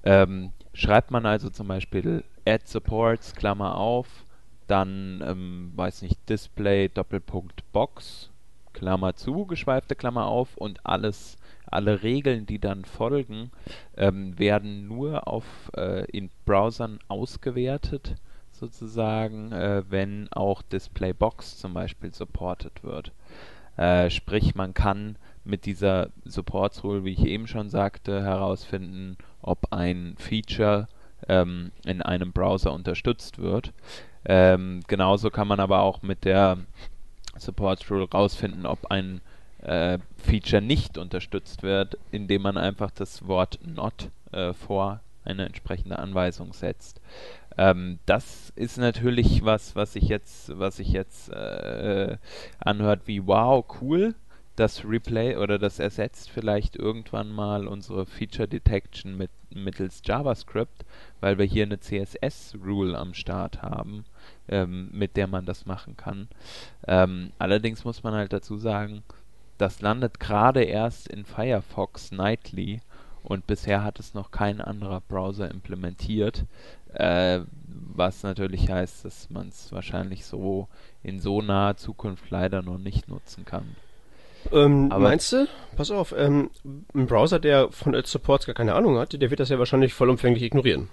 [0.03, 4.07] Ähm, schreibt man also zum Beispiel add supports, Klammer auf,
[4.67, 8.29] dann, ähm, weiß nicht, Display, Doppelpunkt, Box,
[8.73, 11.37] Klammer zu, geschweifte Klammer auf und alles
[11.71, 13.51] alle Regeln, die dann folgen,
[13.97, 18.15] ähm, werden nur auf äh, in Browsern ausgewertet,
[18.51, 23.11] sozusagen, äh, wenn auch Displaybox zum Beispiel supported wird.
[23.77, 29.71] Äh, sprich, man kann mit dieser Support Rule, wie ich eben schon sagte, herausfinden, ob
[29.71, 30.87] ein Feature
[31.27, 33.73] ähm, in einem Browser unterstützt wird.
[34.25, 36.57] Ähm, genauso kann man aber auch mit der
[37.37, 39.21] Support Rule herausfinden, ob ein
[39.61, 45.99] äh, Feature nicht unterstützt wird, indem man einfach das Wort not äh, vor eine entsprechende
[45.99, 46.99] Anweisung setzt.
[47.57, 52.17] Ähm, das ist natürlich was, was sich jetzt, was sich jetzt äh,
[52.59, 54.15] anhört wie wow, cool.
[54.55, 60.85] Das Replay oder das ersetzt vielleicht irgendwann mal unsere Feature Detection mit mittels JavaScript,
[61.19, 64.05] weil wir hier eine CSS-Rule am Start haben,
[64.47, 66.27] ähm, mit der man das machen kann.
[66.87, 69.03] Ähm, allerdings muss man halt dazu sagen,
[69.57, 72.81] das landet gerade erst in Firefox Nightly
[73.23, 76.45] und bisher hat es noch kein anderer Browser implementiert,
[76.93, 77.41] äh,
[77.93, 80.67] was natürlich heißt, dass man es wahrscheinlich so
[81.03, 83.75] in so naher Zukunft leider noch nicht nutzen kann.
[84.51, 85.47] Ähm, meinst du?
[85.75, 86.49] Pass auf, ähm,
[86.93, 89.93] ein Browser, der von Edge Supports gar keine Ahnung hat, der wird das ja wahrscheinlich
[89.93, 90.89] vollumfänglich ignorieren.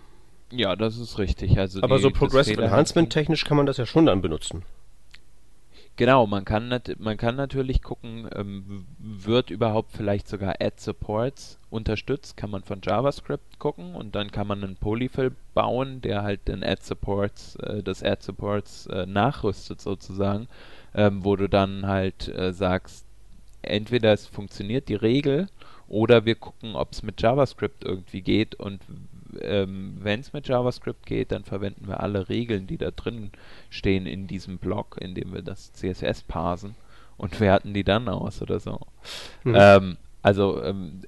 [0.50, 1.58] Ja, das ist richtig.
[1.58, 4.64] Also Aber die, so Progressive Enhancement technisch kann man das ja schon dann benutzen.
[5.98, 12.37] Genau, man kann, man kann natürlich gucken, ähm, wird überhaupt vielleicht sogar Add Supports unterstützt,
[12.37, 16.62] kann man von JavaScript gucken und dann kann man einen Polyfill bauen, der halt den
[16.62, 20.46] Add Supports, äh, das Add Supports äh, nachrüstet sozusagen,
[20.94, 23.07] ähm, wo du dann halt äh, sagst,
[23.68, 25.48] entweder es funktioniert die Regel
[25.88, 28.81] oder wir gucken, ob es mit JavaScript irgendwie geht und
[29.40, 33.31] ähm, wenn es mit JavaScript geht, dann verwenden wir alle Regeln, die da drin
[33.70, 36.74] stehen in diesem Block, in dem wir das CSS parsen
[37.16, 38.81] und werten die dann aus oder so.
[39.44, 39.54] Mhm.
[39.57, 41.00] Ähm, also ähm,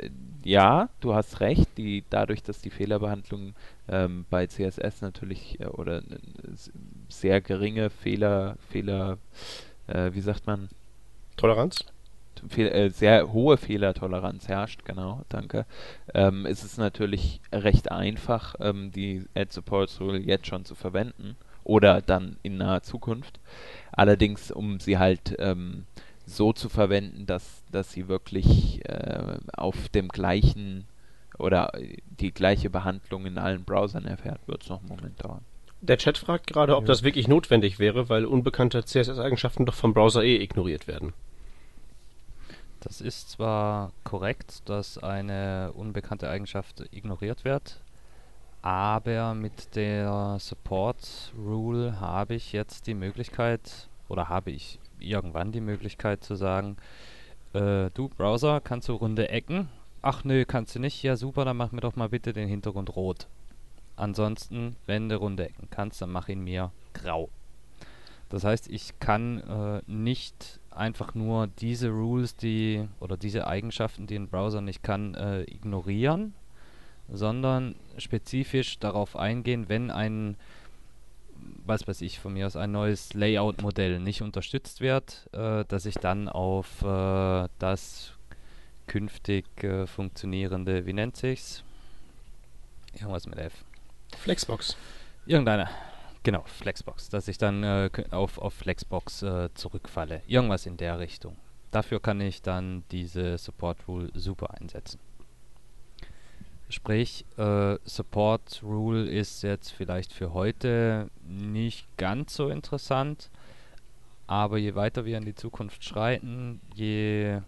[0.44, 3.55] ja, du hast recht, die, dadurch, dass die Fehlerbehandlung
[3.88, 6.03] ähm, bei CSS natürlich äh, oder
[7.09, 9.18] sehr geringe Fehler, Fehler,
[9.87, 10.68] äh, wie sagt man?
[11.37, 11.85] Toleranz?
[12.57, 15.66] Äh, sehr hohe Fehlertoleranz herrscht, genau, danke,
[16.14, 21.37] ähm, ist es natürlich recht einfach, ähm, die Ad Support Rule jetzt schon zu verwenden
[21.64, 23.40] oder dann in naher Zukunft.
[23.92, 25.87] Allerdings, um sie halt ähm,
[26.26, 30.87] so zu verwenden, dass, dass sie wirklich äh, auf dem gleichen
[31.38, 31.72] oder
[32.20, 35.44] die gleiche Behandlung in allen Browsern erfährt, wird es noch einen Moment dauern.
[35.81, 36.88] Der Chat fragt gerade, ob ja.
[36.88, 41.14] das wirklich notwendig wäre, weil unbekannte CSS-Eigenschaften doch vom Browser eh ignoriert werden.
[42.81, 47.83] Das ist zwar korrekt, dass eine unbekannte Eigenschaft ignoriert wird,
[48.62, 55.61] aber mit der Support Rule habe ich jetzt die Möglichkeit oder habe ich irgendwann die
[55.61, 56.77] Möglichkeit zu sagen,
[57.53, 59.69] äh, du Browser, kannst du runde Ecken?
[60.01, 61.03] Ach nö, kannst du nicht?
[61.03, 63.29] Ja super, dann mach mir doch mal bitte den Hintergrund rot.
[63.97, 67.29] Ansonsten, wenn du runde Ecken kannst, dann mach ihn mir grau.
[68.31, 74.16] Das heißt, ich kann äh, nicht einfach nur diese Rules, die oder diese Eigenschaften, die
[74.16, 76.35] ein Browser nicht kann, äh, ignorieren,
[77.09, 80.37] sondern spezifisch darauf eingehen, wenn ein
[81.66, 85.94] was weiß ich, von mir aus ein neues Layout-Modell nicht unterstützt wird, äh, dass ich
[85.94, 88.12] dann auf äh, das
[88.87, 91.62] künftig äh, funktionierende, wie nennt sich's?
[92.94, 93.64] Irgendwas mit F.
[94.18, 94.76] Flexbox.
[95.26, 95.68] Irgendeine.
[96.22, 97.09] Genau, Flexbox.
[97.09, 100.22] Dass ich dann äh, auf, auf Flexbox äh, zurückfalle.
[100.26, 101.37] Irgendwas in der Richtung.
[101.70, 104.98] Dafür kann ich dann diese Support Rule super einsetzen.
[106.68, 113.30] Sprich, äh, Support Rule ist jetzt vielleicht für heute nicht ganz so interessant,
[114.28, 117.40] aber je weiter wir in die Zukunft schreiten, je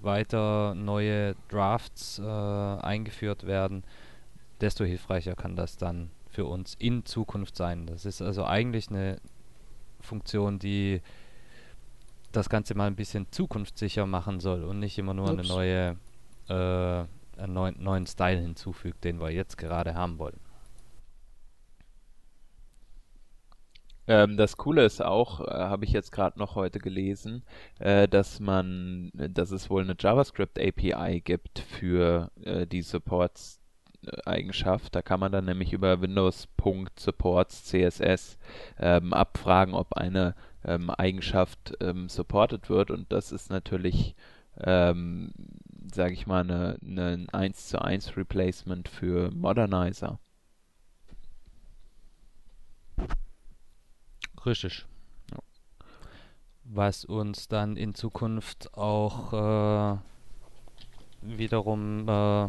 [0.00, 3.84] weiter neue Drafts äh, eingeführt werden,
[4.62, 7.86] desto hilfreicher kann das dann für uns in Zukunft sein.
[7.86, 9.20] Das ist also eigentlich eine
[10.00, 11.02] Funktion, die
[12.32, 15.38] das Ganze mal ein bisschen zukunftssicher machen soll und nicht immer nur Ups.
[15.38, 15.96] eine neue
[16.48, 17.06] äh,
[17.40, 20.38] einen neuen, neuen Style hinzufügt, den wir jetzt gerade haben wollen.
[24.06, 27.44] Ähm, das Coole ist auch, äh, habe ich jetzt gerade noch heute gelesen,
[27.78, 33.59] äh, dass man, dass es wohl eine JavaScript API gibt für äh, die Supports
[34.24, 34.94] Eigenschaft.
[34.94, 38.38] Da kann man dann nämlich über Windows.supports CSS
[38.78, 40.34] ähm, abfragen, ob eine
[40.64, 44.14] ähm, Eigenschaft ähm, supported wird und das ist natürlich
[44.58, 45.32] ähm,
[45.92, 50.18] sage ich mal, eine, eine 1 zu 1 Replacement für Modernizer.
[54.44, 54.86] Richtig.
[55.30, 55.38] Ja.
[56.64, 59.98] Was uns dann in Zukunft auch äh,
[61.22, 62.48] wiederum, äh,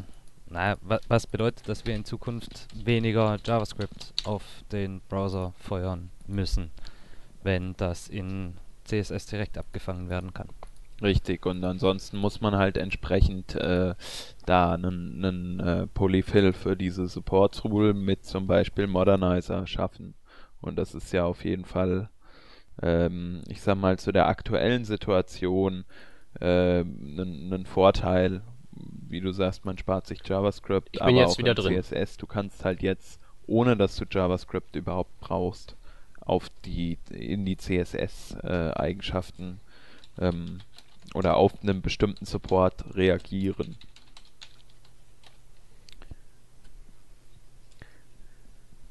[0.52, 6.72] naja, was bedeutet, dass wir in Zukunft weniger JavaScript auf den Browser feuern müssen,
[7.44, 10.50] wenn das in CSS direkt abgefangen werden kann.
[11.02, 13.96] Richtig, und ansonsten muss man halt entsprechend äh,
[14.46, 20.14] da einen, einen äh, Polyfill für diese Support-Rule mit zum Beispiel Modernizer schaffen.
[20.60, 22.10] Und das ist ja auf jeden Fall,
[22.84, 25.86] ähm, ich sag mal, zu der aktuellen Situation
[26.40, 28.44] äh, ein Vorteil.
[29.08, 31.82] Wie du sagst, man spart sich JavaScript, ich bin aber jetzt auch wieder drin.
[31.82, 32.17] CSS.
[32.17, 35.76] Du kannst halt jetzt, ohne dass du JavaScript überhaupt brauchst,
[36.20, 39.60] auf die in die CSS-Eigenschaften
[40.17, 40.60] äh, ähm,
[41.13, 43.76] oder auf einen bestimmten Support reagieren.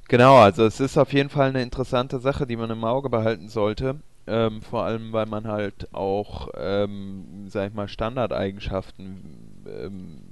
[0.08, 3.48] Genau, also es ist auf jeden Fall eine interessante Sache, die man im Auge behalten
[3.48, 4.00] sollte.
[4.26, 10.22] Ähm, vor allem, weil man halt auch, ähm, sag ich mal, Standardeigenschaften, ähm,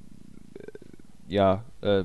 [1.29, 2.05] ja, äh,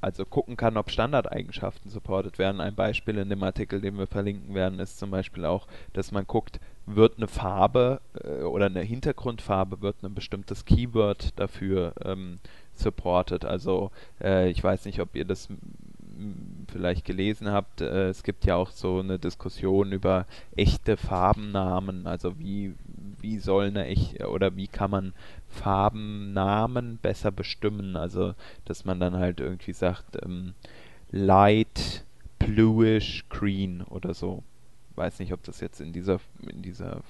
[0.00, 2.60] also gucken kann, ob Standardeigenschaften supported werden.
[2.60, 6.26] Ein Beispiel in dem Artikel, den wir verlinken werden, ist zum Beispiel auch, dass man
[6.26, 12.38] guckt, wird eine Farbe äh, oder eine Hintergrundfarbe, wird ein bestimmtes Keyword dafür ähm,
[12.74, 13.44] supported.
[13.44, 13.90] Also
[14.20, 15.48] äh, ich weiß nicht, ob ihr das
[16.70, 22.38] vielleicht gelesen habt, äh, es gibt ja auch so eine Diskussion über echte Farbennamen, also
[22.38, 22.74] wie,
[23.26, 25.12] wie soll eine echte oder wie kann man
[25.48, 28.34] Farbennamen besser bestimmen, also
[28.64, 30.54] dass man dann halt irgendwie sagt, ähm,
[31.10, 32.04] light,
[32.38, 34.42] bluish, green oder so
[34.96, 37.00] weiß nicht, ob das jetzt in dieser, in dieser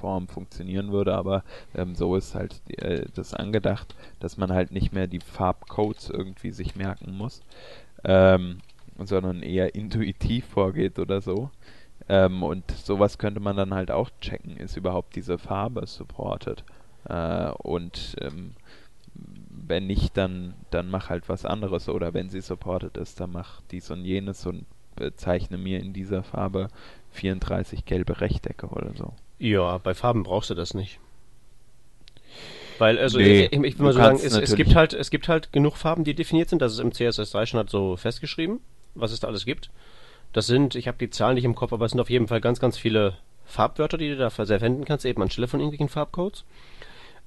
[0.00, 4.92] Form funktionieren würde, aber ähm, so ist halt äh, das angedacht, dass man halt nicht
[4.92, 7.42] mehr die Farbcodes irgendwie sich merken muss,
[8.04, 8.58] ähm,
[8.98, 11.50] sondern eher intuitiv vorgeht oder so.
[12.08, 16.64] Ähm, und sowas könnte man dann halt auch checken, ist überhaupt diese Farbe supported.
[17.08, 18.52] Äh, und ähm,
[19.14, 21.88] wenn nicht, dann, dann mach halt was anderes.
[21.88, 26.22] Oder wenn sie supported ist, dann mach dies und jenes und bezeichne mir in dieser
[26.22, 26.68] Farbe
[27.12, 29.14] 34 gelbe Rechtecke oder so.
[29.38, 31.00] Ja, bei Farben brauchst du das nicht.
[32.78, 35.28] Weil, also nee, ich, ich, will mal so sagen, es, es, gibt halt, es gibt
[35.28, 36.60] halt genug Farben, die definiert sind.
[36.60, 38.60] Das ist im CSS3 schon halt so festgeschrieben,
[38.94, 39.70] was es da alles gibt.
[40.34, 42.40] Das sind, ich habe die Zahlen nicht im Kopf, aber es sind auf jeden Fall
[42.40, 46.44] ganz, ganz viele Farbwörter, die du da verwenden kannst, eben anstelle von irgendwelchen Farbcodes.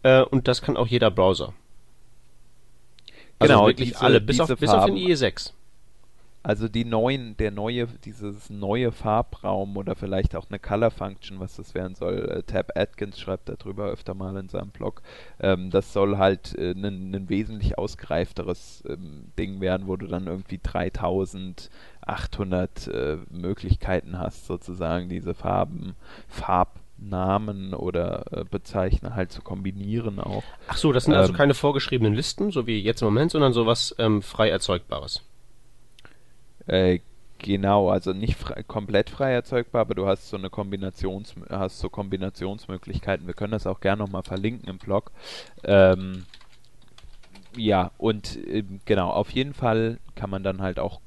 [0.04, 1.54] Äh, und das kann auch jeder Browser.
[3.40, 5.54] Also genau, wirklich diese, alle, bis, auf, bis auf den IE6.
[6.44, 11.58] Also die neuen, der neue, dieses neue Farbraum oder vielleicht auch eine Color Function, was
[11.58, 12.30] das werden soll.
[12.30, 15.02] Äh, Tab Atkins schreibt darüber öfter mal in seinem Blog.
[15.40, 20.58] Ähm, das soll halt ein äh, wesentlich ausgereifteres ähm, Ding werden, wo du dann irgendwie
[22.08, 25.96] 3800 äh, Möglichkeiten hast, sozusagen diese Farben,
[26.28, 30.44] Farbnamen oder äh, Bezeichner halt zu kombinieren auch.
[30.68, 33.32] Ach so, das sind also ähm, also keine vorgeschriebenen Listen, so wie jetzt im Moment,
[33.32, 35.24] sondern sowas ähm, frei erzeugbares.
[36.66, 37.00] Äh,
[37.40, 41.90] Genau, also nicht frei, komplett frei erzeugbar, aber du hast so eine Kombinations hast so
[41.90, 43.28] Kombinationsmöglichkeiten.
[43.28, 45.12] Wir können das auch gerne nochmal verlinken im Blog.
[45.64, 46.26] Ähm,
[47.56, 51.00] ja, und äh, genau, auf jeden Fall kann man dann halt auch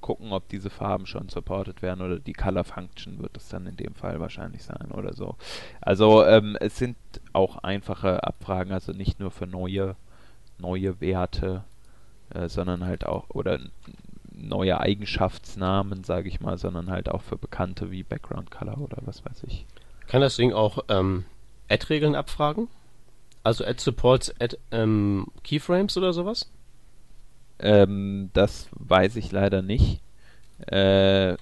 [0.00, 3.76] gucken, ob diese Farben schon supported werden oder die Color Function wird es dann in
[3.76, 5.36] dem Fall wahrscheinlich sein oder so.
[5.80, 6.96] Also ähm, es sind
[7.32, 9.96] auch einfache Abfragen, also nicht nur für neue
[10.58, 11.64] neue Werte,
[12.34, 13.58] äh, sondern halt auch oder
[14.32, 19.24] neue Eigenschaftsnamen, sage ich mal, sondern halt auch für bekannte wie Background Color oder was
[19.24, 19.66] weiß ich.
[20.06, 21.24] Kann das Ding auch ähm,
[21.68, 22.68] Add-Regeln abfragen?
[23.42, 26.50] Also Add supports Add ähm, Keyframes oder sowas?
[27.60, 30.00] Ähm, das weiß ich leider nicht.
[30.66, 31.36] Äh,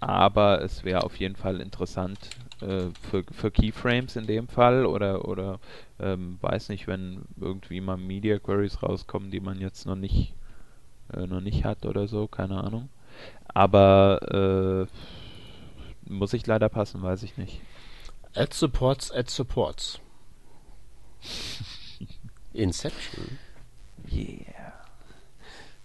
[0.00, 2.18] aber es wäre auf jeden Fall interessant
[2.62, 5.60] äh, für, für Keyframes in dem Fall oder oder
[5.98, 10.34] ähm, weiß nicht, wenn irgendwie mal Media Queries rauskommen, die man jetzt noch nicht
[11.12, 12.88] äh, noch nicht hat oder so, keine Ahnung.
[13.48, 14.86] Aber
[16.08, 17.60] äh, muss ich leider passen, weiß ich nicht.
[18.34, 20.00] Add supports, add supports.
[22.54, 23.38] Inception.
[24.10, 24.59] Yeah.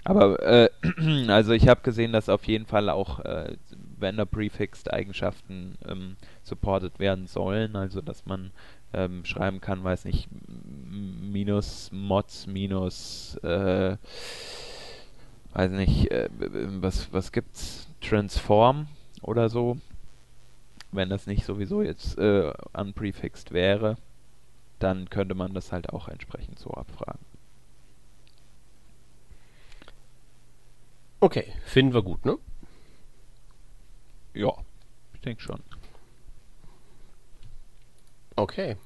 [0.06, 0.70] Aber äh,
[1.28, 3.58] also ich habe gesehen, dass auf jeden Fall auch äh,
[3.98, 8.52] Vendor Prefixed Eigenschaften ähm, supported werden sollen, also dass man
[8.94, 10.30] ähm, schreiben kann, weiß nicht,
[10.88, 13.98] minus Mods minus äh,
[15.54, 17.88] weiß nicht, äh, was, was gibt's?
[18.00, 18.88] Transform
[19.24, 19.78] oder so.
[20.92, 23.98] Wenn das nicht sowieso jetzt äh, unprefixed wäre,
[24.78, 27.35] dann könnte man das halt auch entsprechend so abfragen.
[31.26, 32.38] Okay, finden wir gut, ne?
[34.36, 34.54] Ja,
[35.16, 35.60] ich denke schon.
[38.36, 38.78] Okay.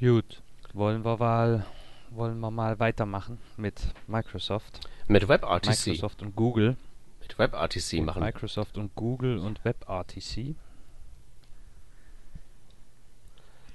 [0.00, 1.64] Gut, wollen wir mal
[2.10, 4.80] wollen wir mal weitermachen mit Microsoft.
[5.06, 5.86] Mit WebRTC.
[5.86, 6.76] Microsoft und Google.
[7.20, 8.20] Mit WebRTC machen.
[8.20, 10.56] Microsoft und Google und WebRTC.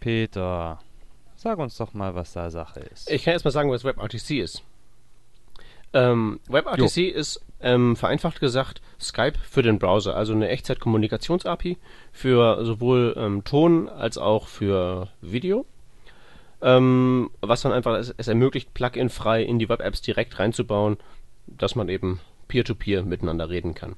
[0.01, 0.81] Peter,
[1.37, 3.09] sag uns doch mal, was da Sache ist.
[3.09, 4.63] Ich kann erst mal sagen, was WebRTC ist.
[5.93, 7.13] Ähm, WebRTC jo.
[7.13, 11.77] ist ähm, vereinfacht gesagt Skype für den Browser, also eine Echtzeit-Kommunikations-API
[12.11, 15.65] für sowohl ähm, Ton als auch für Video
[16.61, 20.97] ähm, was dann einfach es, es ermöglicht, Plugin-frei in die Web-Apps direkt reinzubauen,
[21.47, 23.95] dass man eben peer-to-peer -peer miteinander reden kann.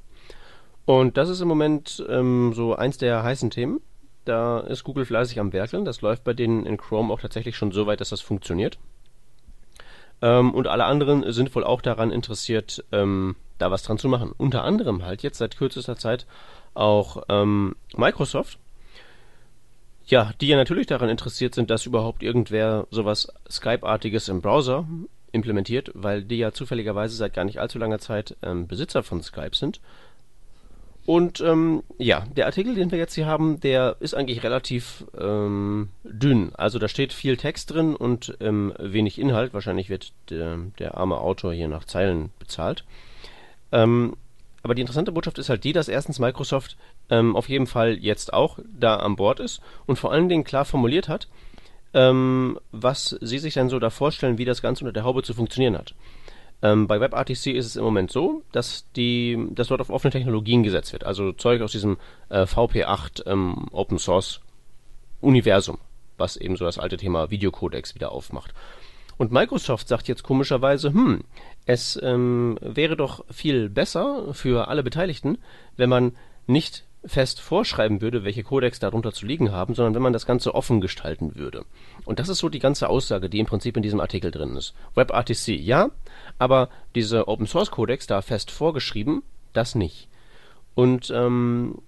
[0.86, 3.82] Und das ist im Moment ähm, so eins der heißen Themen.
[4.26, 5.86] Da ist Google fleißig am Werkeln.
[5.86, 8.78] Das läuft bei denen in Chrome auch tatsächlich schon so weit, dass das funktioniert.
[10.24, 14.32] Ähm, und alle anderen sind wohl auch daran interessiert, ähm, da was dran zu machen.
[14.38, 16.26] Unter anderem halt jetzt seit kürzester Zeit
[16.74, 18.58] auch ähm, Microsoft,
[20.06, 24.88] ja, die ja natürlich daran interessiert sind, dass überhaupt irgendwer sowas Skype-artiges im Browser
[25.34, 29.56] implementiert, weil die ja zufälligerweise seit gar nicht allzu langer Zeit ähm, Besitzer von Skype
[29.56, 29.82] sind.
[31.06, 35.90] Und ähm, ja, der Artikel, den wir jetzt hier haben, der ist eigentlich relativ ähm,
[36.04, 36.52] dünn.
[36.56, 39.54] Also da steht viel Text drin und ähm, wenig Inhalt.
[39.54, 42.86] Wahrscheinlich wird der, der arme Autor hier nach Zeilen bezahlt.
[43.74, 44.16] Ähm,
[44.62, 46.78] aber die interessante Botschaft ist halt die, dass erstens Microsoft
[47.10, 50.64] ähm, auf jeden Fall jetzt auch da an Bord ist und vor allen Dingen klar
[50.64, 51.28] formuliert hat,
[51.94, 55.34] ähm, was sie sich denn so da vorstellen, wie das Ganze unter der Haube zu
[55.34, 55.94] funktionieren hat.
[56.64, 60.64] Ähm, bei WebRTC ist es im Moment so, dass die, dass dort auf offene Technologien
[60.64, 61.98] gesetzt wird, also Zeug aus diesem
[62.30, 64.40] äh, VP8 ähm, Open Source
[65.20, 65.78] Universum,
[66.18, 68.54] was eben so das alte Thema Videocodex wieder aufmacht.
[69.18, 71.26] Und Microsoft sagt jetzt komischerweise, hm,
[71.66, 75.40] es ähm, wäre doch viel besser für alle Beteiligten,
[75.76, 76.16] wenn man
[76.48, 80.56] nicht fest vorschreiben würde, welche Codecs darunter zu liegen haben, sondern wenn man das Ganze
[80.56, 81.66] offen gestalten würde.
[82.06, 84.74] Und das ist so die ganze Aussage, die im Prinzip in diesem Artikel drin ist.
[84.96, 85.90] WebRTC ja,
[86.40, 90.08] aber diese Open Source Codecs da fest vorgeschrieben, das nicht.
[90.76, 91.80] Und ähm,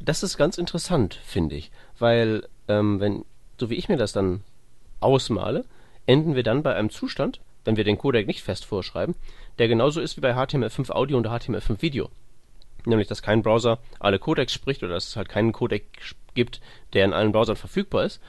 [0.00, 3.24] das ist ganz interessant, finde ich, weil ähm, wenn
[3.62, 4.42] so wie ich mir das dann
[4.98, 5.64] ausmale,
[6.06, 9.14] enden wir dann bei einem Zustand, wenn wir den Codec nicht fest vorschreiben,
[9.58, 12.08] der genauso ist wie bei HTML5 Audio und HTML5 Video.
[12.84, 15.86] Nämlich, dass kein Browser alle Codecs spricht oder dass es halt keinen Codec
[16.34, 16.60] gibt,
[16.92, 18.20] der in allen Browsern verfügbar ist.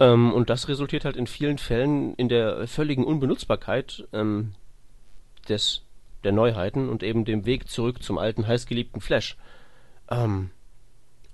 [0.00, 4.54] Ähm, und das resultiert halt in vielen Fällen in der völligen Unbenutzbarkeit ähm,
[5.48, 5.82] des,
[6.24, 9.36] der Neuheiten und eben dem Weg zurück zum alten heißgeliebten Flash.
[10.10, 10.50] Ähm,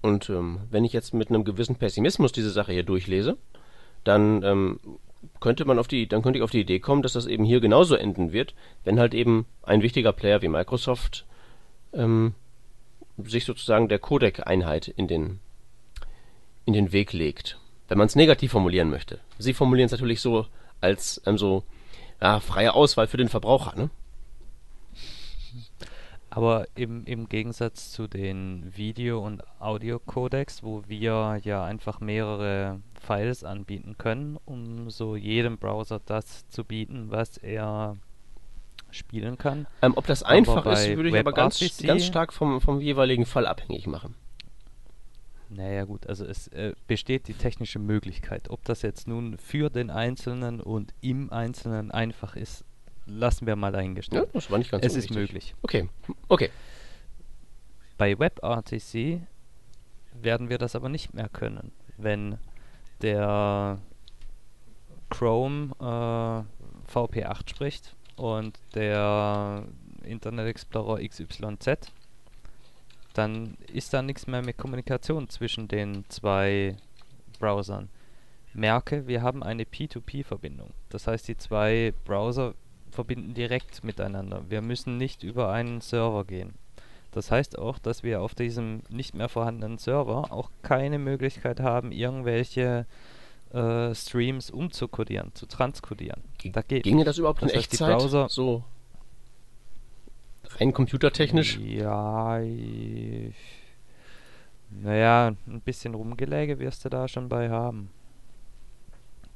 [0.00, 3.36] und ähm, wenn ich jetzt mit einem gewissen Pessimismus diese Sache hier durchlese,
[4.04, 4.80] dann ähm,
[5.40, 7.60] könnte man auf die, dann könnte ich auf die Idee kommen, dass das eben hier
[7.60, 11.24] genauso enden wird, wenn halt eben ein wichtiger Player wie Microsoft
[11.92, 12.34] ähm,
[13.26, 15.40] sich sozusagen der Codec-Einheit in den,
[16.64, 17.58] in den Weg legt.
[17.88, 19.20] Wenn man es negativ formulieren möchte.
[19.38, 20.46] Sie formulieren es natürlich so
[20.80, 21.64] als ähm, so
[22.20, 23.90] ja, freie Auswahl für den Verbraucher, ne?
[26.30, 33.44] Aber im, im Gegensatz zu den Video- und Audio-Codecs, wo wir ja einfach mehrere Files
[33.44, 37.98] anbieten können, um so jedem Browser das zu bieten, was er
[38.92, 39.66] spielen kann.
[39.80, 43.46] Ähm, ob das einfach ist, würde ich aber ganz, ganz stark vom, vom jeweiligen Fall
[43.46, 44.14] abhängig machen.
[45.48, 48.48] Naja gut, also es äh, besteht die technische Möglichkeit.
[48.50, 52.64] Ob das jetzt nun für den Einzelnen und im Einzelnen einfach ist,
[53.06, 54.26] lassen wir mal eingestellt.
[54.26, 55.54] Ja, das war nicht ganz Es ist möglich.
[55.62, 55.88] Okay,
[56.28, 56.48] okay.
[57.98, 59.20] Bei WebRTC
[60.20, 62.38] werden wir das aber nicht mehr können, wenn
[63.02, 63.78] der
[65.10, 69.64] Chrome äh, VP8 spricht und der
[70.04, 71.90] Internet Explorer XYZ,
[73.14, 76.76] dann ist da nichts mehr mit Kommunikation zwischen den zwei
[77.40, 77.88] Browsern.
[78.54, 80.70] Merke, wir haben eine P2P-Verbindung.
[80.88, 82.54] Das heißt, die zwei Browser
[82.92, 84.44] verbinden direkt miteinander.
[84.48, 86.54] Wir müssen nicht über einen Server gehen.
[87.10, 91.90] Das heißt auch, dass wir auf diesem nicht mehr vorhandenen Server auch keine Möglichkeit haben,
[91.90, 92.86] irgendwelche
[93.52, 96.22] äh, Streams umzukodieren, zu transkodieren.
[96.44, 96.84] Da geht.
[96.84, 97.98] Ginge das überhaupt das in heißt, Echtzeit?
[97.98, 98.64] Browser so
[100.58, 101.58] rein computertechnisch?
[101.58, 103.34] Ja, ich,
[104.70, 107.90] naja, ein bisschen Rumgeläge wirst du da schon bei haben.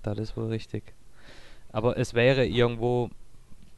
[0.02, 0.94] Das ist wohl richtig.
[1.72, 3.10] Aber es wäre irgendwo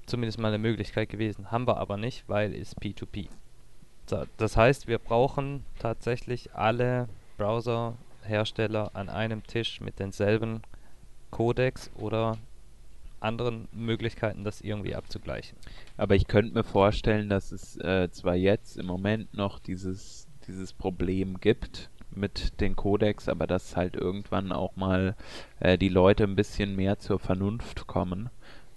[0.07, 1.51] zumindest mal eine Möglichkeit gewesen.
[1.51, 3.29] Haben wir aber nicht, weil es P2P.
[4.07, 7.09] So, das heißt, wir brauchen tatsächlich alle
[8.29, 10.63] Browserhersteller an einem Tisch mit denselben
[11.31, 12.37] Codecs oder
[13.21, 15.59] anderen Möglichkeiten, das irgendwie abzugleichen.
[15.97, 20.73] Aber ich könnte mir vorstellen, dass es äh, zwar jetzt im Moment noch dieses, dieses
[20.73, 25.17] Problem gibt mit den Codecs, aber dass halt irgendwann auch mal
[25.61, 28.31] äh, die Leute ein bisschen mehr zur Vernunft kommen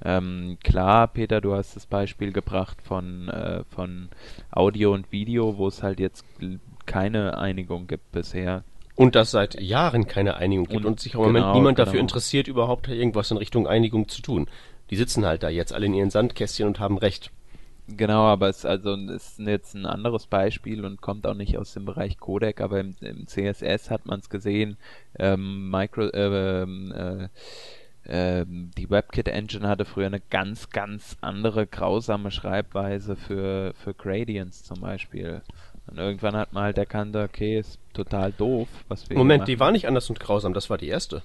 [0.04, 4.10] ähm, klar, Peter, du hast das Beispiel gebracht von, äh, von
[4.50, 6.26] Audio und Video, wo es halt jetzt
[6.88, 8.64] keine Einigung gibt bisher.
[8.96, 12.04] Und dass seit Jahren keine Einigung gibt und, sich im Moment genau, niemand dafür genau.
[12.04, 14.48] interessiert, überhaupt irgendwas in Richtung Einigung zu tun.
[14.90, 17.32] Die sitzen halt da jetzt alle in ihren Sandkästchen und haben recht.
[17.88, 21.86] Genau, aber es also ist jetzt ein anderes Beispiel und kommt auch nicht aus dem
[21.86, 24.78] Bereich Codec, aber im, im CSS hat man es gesehen.
[25.18, 27.28] Ähm, Micro, äh, äh,
[28.08, 34.82] ähm, die WebKit-Engine hatte früher eine ganz, ganz andere grausame Schreibweise für, für Gradients zum
[34.82, 35.42] Beispiel.
[35.92, 39.72] Und irgendwann hat man halt erkannt, okay, ist total doof, was wir Moment, die war
[39.72, 41.22] nicht anders und grausam, das war die erste.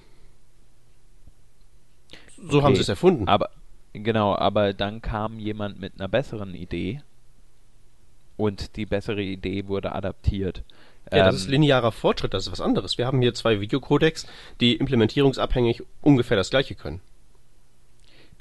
[2.37, 3.29] So okay, haben sie es erfunden.
[3.29, 3.51] Aber
[3.93, 7.01] genau, aber dann kam jemand mit einer besseren Idee
[8.37, 10.64] und die bessere Idee wurde adaptiert.
[11.12, 12.99] Ja, das ist ähm, linearer Fortschritt, das ist was anderes.
[12.99, 14.27] Wir haben hier zwei Videocodecs,
[14.61, 17.01] die implementierungsabhängig ungefähr das gleiche können.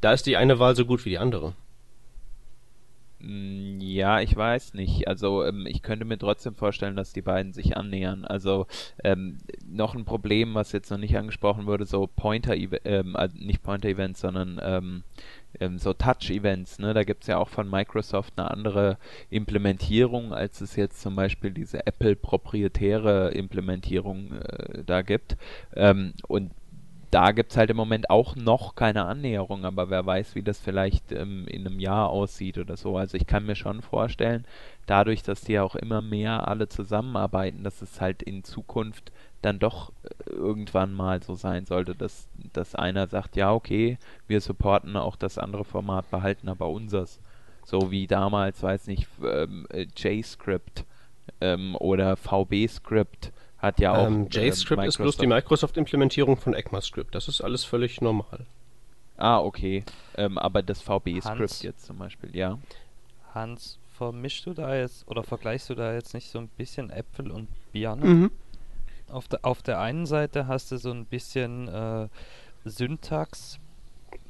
[0.01, 1.53] Da ist die eine Wahl so gut wie die andere.
[3.25, 5.07] Mm, ja, ich weiß nicht.
[5.07, 8.23] Also ähm, ich könnte mir trotzdem vorstellen, dass die beiden sich annähern.
[8.23, 8.67] Also
[9.03, 13.63] ähm, noch ein Problem, was jetzt noch nicht angesprochen wurde, so Pointer, ähm, also nicht
[13.63, 15.03] Pointer-Events, sondern ähm,
[15.59, 16.93] ähm, so Touch-Events, ne?
[16.93, 18.97] Da gibt es ja auch von Microsoft eine andere
[19.31, 25.37] Implementierung, als es jetzt zum Beispiel diese Apple-proprietäre Implementierung äh, da gibt.
[25.75, 26.51] Ähm, und
[27.11, 30.59] da gibt es halt im Moment auch noch keine Annäherung, aber wer weiß, wie das
[30.59, 32.97] vielleicht ähm, in einem Jahr aussieht oder so.
[32.97, 34.45] Also ich kann mir schon vorstellen,
[34.85, 39.91] dadurch, dass die auch immer mehr alle zusammenarbeiten, dass es halt in Zukunft dann doch
[40.03, 43.97] äh, irgendwann mal so sein sollte, dass, dass einer sagt, ja, okay,
[44.27, 47.19] wir supporten auch das andere Format, behalten aber unseres.
[47.63, 50.85] So wie damals, weiß nicht, ähm, äh, JScript
[51.41, 53.31] ähm, oder VB-Script
[53.65, 54.07] hat ja auch.
[54.07, 57.13] Ähm, JScript ist bloß die Microsoft-Implementierung von ECMAScript.
[57.13, 58.45] Das ist alles völlig normal.
[59.17, 59.83] Ah, okay.
[60.17, 62.59] Ähm, aber das VB-Script jetzt zum Beispiel, ja.
[63.33, 67.31] Hans, vermischst du da jetzt oder vergleichst du da jetzt nicht so ein bisschen Äpfel
[67.31, 68.21] und Birnen?
[68.21, 68.31] Mhm.
[69.09, 72.07] Auf, der, auf der einen Seite hast du so ein bisschen äh,
[72.65, 73.59] Syntax,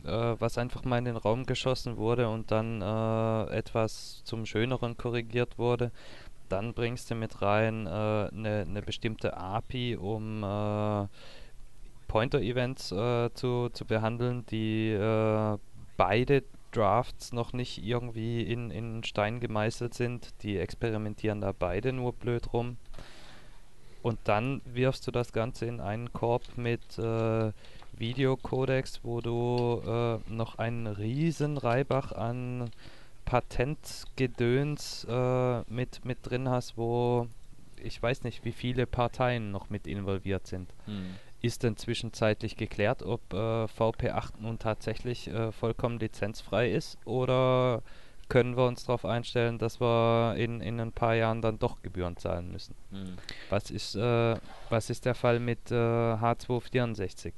[0.03, 4.97] äh, was einfach mal in den Raum geschossen wurde und dann äh, etwas zum Schöneren
[4.97, 5.91] korrigiert wurde.
[6.49, 11.07] Dann bringst du mit rein eine äh, ne, ne bestimmte API, um äh,
[12.07, 14.95] Pointer-Events äh, zu, zu behandeln, die
[15.97, 20.33] beide Drafts noch nicht irgendwie in, in Stein gemeißelt sind.
[20.43, 22.77] Die experimentieren da beide nur blöd rum.
[24.01, 27.51] Und dann wirfst du das Ganze in einen Korb mit äh,
[27.93, 32.69] Videocodex, wo du äh, noch einen riesen Reibach an
[33.35, 37.27] Patentgedöns äh, mit, mit drin hast, wo
[37.83, 40.73] ich weiß nicht, wie viele Parteien noch mit involviert sind.
[40.85, 41.15] Hm.
[41.41, 47.83] Ist denn zwischenzeitlich geklärt, ob äh, VP8 nun tatsächlich äh, vollkommen lizenzfrei ist oder
[48.29, 52.15] können wir uns darauf einstellen, dass wir in, in ein paar Jahren dann doch Gebühren
[52.15, 52.73] zahlen müssen.
[52.91, 53.17] Hm.
[53.49, 54.37] Was ist, äh,
[54.69, 57.33] was ist der Fall mit äh, H264?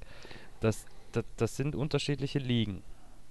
[0.60, 2.84] Das, das, das sind unterschiedliche Ligen.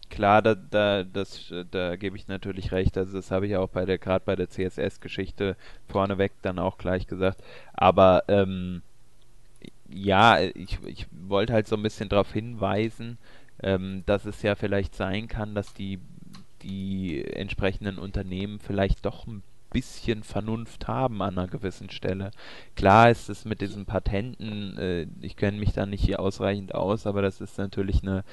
[0.09, 2.97] Klar, da, da, das, da gebe ich natürlich recht.
[2.97, 5.57] Also das habe ich auch bei der, gerade bei der CSS-Geschichte
[5.89, 7.43] vorneweg dann auch gleich gesagt.
[7.75, 8.83] Aber ähm,
[9.89, 13.19] ja, ich, ich wollte halt so ein bisschen darauf hinweisen,
[13.63, 15.99] ähm, dass es ja vielleicht sein kann, dass die,
[16.63, 19.43] die entsprechenden Unternehmen vielleicht doch ein
[19.77, 22.31] bisschen Vernunft haben an einer gewissen Stelle.
[22.77, 27.07] Klar ist es mit diesen Patenten, äh, ich kenne mich da nicht hier ausreichend aus,
[27.07, 28.25] aber das ist natürlich eine,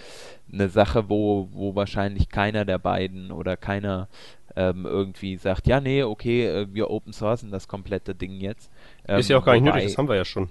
[0.49, 4.07] eine Sache, wo, wo wahrscheinlich keiner der beiden oder keiner
[4.55, 8.71] ähm, irgendwie sagt, ja, nee, okay, äh, wir open sourcen das komplette Ding jetzt.
[9.05, 10.49] Ähm, ist ja auch gar nicht nötig, das haben wir ja schon.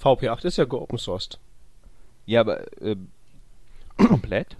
[0.00, 1.38] VP8 ist ja geopen sourced.
[2.24, 2.96] Ja, aber äh,
[3.98, 4.56] komplett?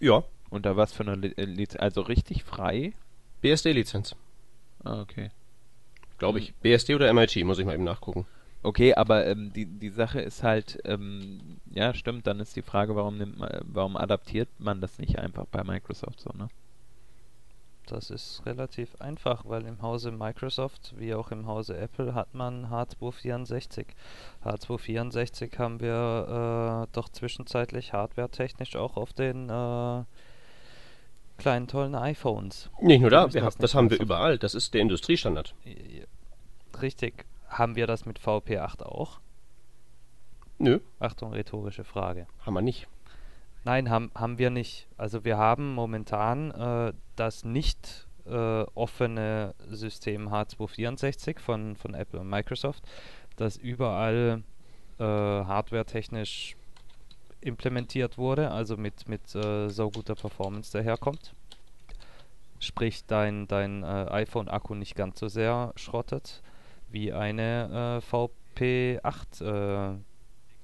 [0.00, 0.24] Ja.
[0.48, 1.82] Unter was für eine Lizenz?
[1.82, 2.94] Also richtig frei?
[3.44, 4.16] BSD-Lizenz.
[4.84, 5.30] Ah, okay.
[6.18, 6.48] Glaube ich.
[6.48, 6.54] Hm.
[6.62, 8.26] BSD oder MIT, muss ich mal eben nachgucken.
[8.62, 12.96] Okay, aber ähm, die, die Sache ist halt, ähm, ja, stimmt, dann ist die Frage,
[12.96, 16.48] warum nimmt man, warum adaptiert man das nicht einfach bei Microsoft so, ne?
[17.86, 22.70] Das ist relativ einfach, weil im Hause Microsoft wie auch im Hause Apple hat man
[22.70, 23.84] H264.
[24.42, 30.04] H264 haben wir äh, doch zwischenzeitlich hardwaretechnisch auch auf den äh,
[31.38, 32.70] kleinen tollen iPhones.
[32.80, 34.38] Nicht nur da, das, das haben wir überall.
[34.38, 35.54] Das ist der Industriestandard.
[36.80, 37.24] Richtig.
[37.48, 39.20] Haben wir das mit VP8 auch?
[40.58, 40.80] Nö.
[40.98, 42.26] Achtung, rhetorische Frage.
[42.44, 42.88] Haben wir nicht.
[43.64, 44.86] Nein, haben, haben wir nicht.
[44.96, 52.28] Also wir haben momentan äh, das nicht äh, offene System H264 von, von Apple und
[52.28, 52.84] Microsoft,
[53.36, 54.42] das überall
[54.98, 56.56] äh, hardwaretechnisch
[57.44, 61.34] implementiert wurde, also mit, mit äh, so guter Performance daherkommt.
[62.58, 66.42] Sprich, dein, dein äh, iPhone-Akku nicht ganz so sehr schrottet
[66.88, 69.98] wie eine äh, VP8 äh,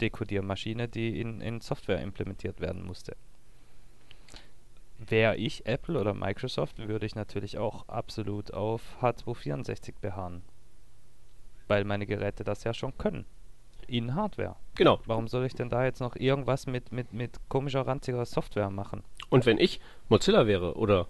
[0.00, 3.16] Dekodiermaschine, die in, in Software implementiert werden musste.
[4.98, 10.42] Wäre ich Apple oder Microsoft, würde ich natürlich auch absolut auf H264 beharren.
[11.68, 13.26] Weil meine Geräte das ja schon können
[13.90, 14.56] in Hardware.
[14.76, 15.00] Genau.
[15.06, 19.02] Warum soll ich denn da jetzt noch irgendwas mit, mit, mit komischer, ranziger Software machen?
[19.28, 21.06] Und wenn ich Mozilla wäre oder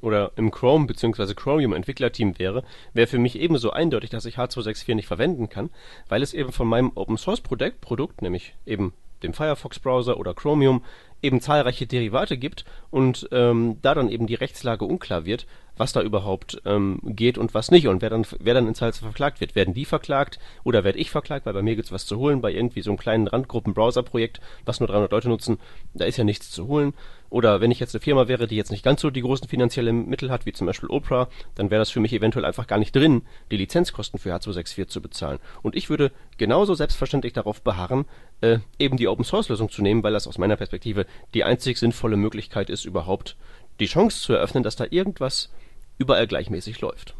[0.00, 1.34] oder im Chrome bzw.
[1.34, 2.62] Chromium Entwicklerteam wäre,
[2.92, 5.70] wäre für mich ebenso eindeutig, dass ich H264 nicht verwenden kann,
[6.08, 8.92] weil es eben von meinem Open Source Produkt, Produkt nämlich eben
[9.24, 10.84] dem Firefox Browser oder Chromium
[11.22, 15.46] eben zahlreiche Derivate gibt und ähm, da dann eben die Rechtslage unklar wird,
[15.76, 18.98] was da überhaupt ähm, geht und was nicht und wer dann wer dann ins Hals
[18.98, 19.54] verklagt wird.
[19.54, 22.52] Werden die verklagt oder werde ich verklagt, weil bei mir gibt's was zu holen, bei
[22.52, 25.58] irgendwie so einem kleinen Randgruppen-Browser-Projekt, was nur 300 Leute nutzen,
[25.94, 26.92] da ist ja nichts zu holen.
[27.34, 30.08] Oder wenn ich jetzt eine Firma wäre, die jetzt nicht ganz so die großen finanziellen
[30.08, 32.94] Mittel hat, wie zum Beispiel Oprah, dann wäre das für mich eventuell einfach gar nicht
[32.94, 35.40] drin, die Lizenzkosten für H264 zu bezahlen.
[35.60, 38.04] Und ich würde genauso selbstverständlich darauf beharren,
[38.40, 42.70] äh, eben die Open-Source-Lösung zu nehmen, weil das aus meiner Perspektive die einzig sinnvolle Möglichkeit
[42.70, 43.36] ist, überhaupt
[43.80, 45.52] die Chance zu eröffnen, dass da irgendwas
[45.98, 47.16] überall gleichmäßig läuft.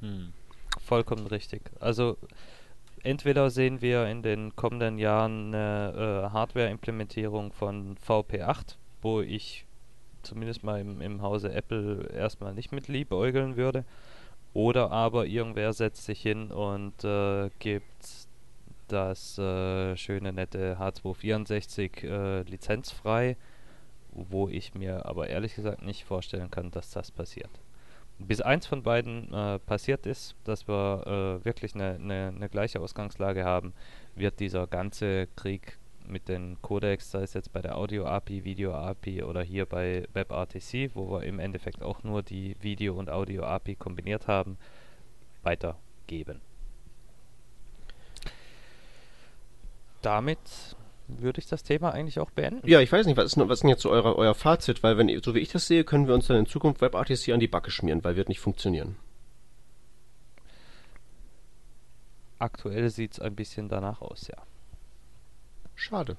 [0.00, 0.32] Hm.
[0.82, 1.70] Vollkommen richtig.
[1.80, 2.16] Also
[3.02, 9.66] entweder sehen wir in den kommenden Jahren eine äh, Hardware-Implementierung von VP8, wo ich
[10.22, 13.84] zumindest mal im, im Hause Apple erstmal nicht mit liebäugeln würde,
[14.54, 18.28] oder aber irgendwer setzt sich hin und äh, gibt
[18.88, 23.36] das äh, schöne nette H264 äh, lizenzfrei,
[24.12, 27.50] wo ich mir aber ehrlich gesagt nicht vorstellen kann, dass das passiert.
[28.18, 32.80] Bis eins von beiden äh, passiert ist, dass wir äh, wirklich eine ne, ne gleiche
[32.80, 33.74] Ausgangslage haben,
[34.14, 39.42] wird dieser ganze Krieg mit den Codecs, sei es jetzt bei der Audio-API, Video-API oder
[39.42, 44.58] hier bei WebRTC, wo wir im Endeffekt auch nur die Video- und Audio-API kombiniert haben,
[45.42, 46.40] weitergeben.
[50.02, 50.76] Damit
[51.08, 52.66] würde ich das Thema eigentlich auch beenden.
[52.68, 54.82] Ja, ich weiß nicht, was ist, was ist denn jetzt so euer, euer Fazit?
[54.82, 57.40] Weil, wenn so wie ich das sehe, können wir uns dann in Zukunft WebRTC an
[57.40, 58.96] die Backe schmieren, weil wird nicht funktionieren.
[62.38, 64.36] Aktuell sieht es ein bisschen danach aus, ja.
[65.74, 66.16] Schade.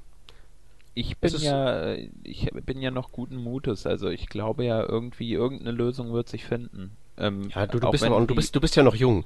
[0.94, 5.72] Ich bin ja, ich bin ja noch guten Mutes, also ich glaube ja irgendwie irgendeine
[5.72, 6.96] Lösung wird sich finden.
[7.18, 9.26] Ähm, ja, du, du bist aber, du bist, du bist ja noch jung.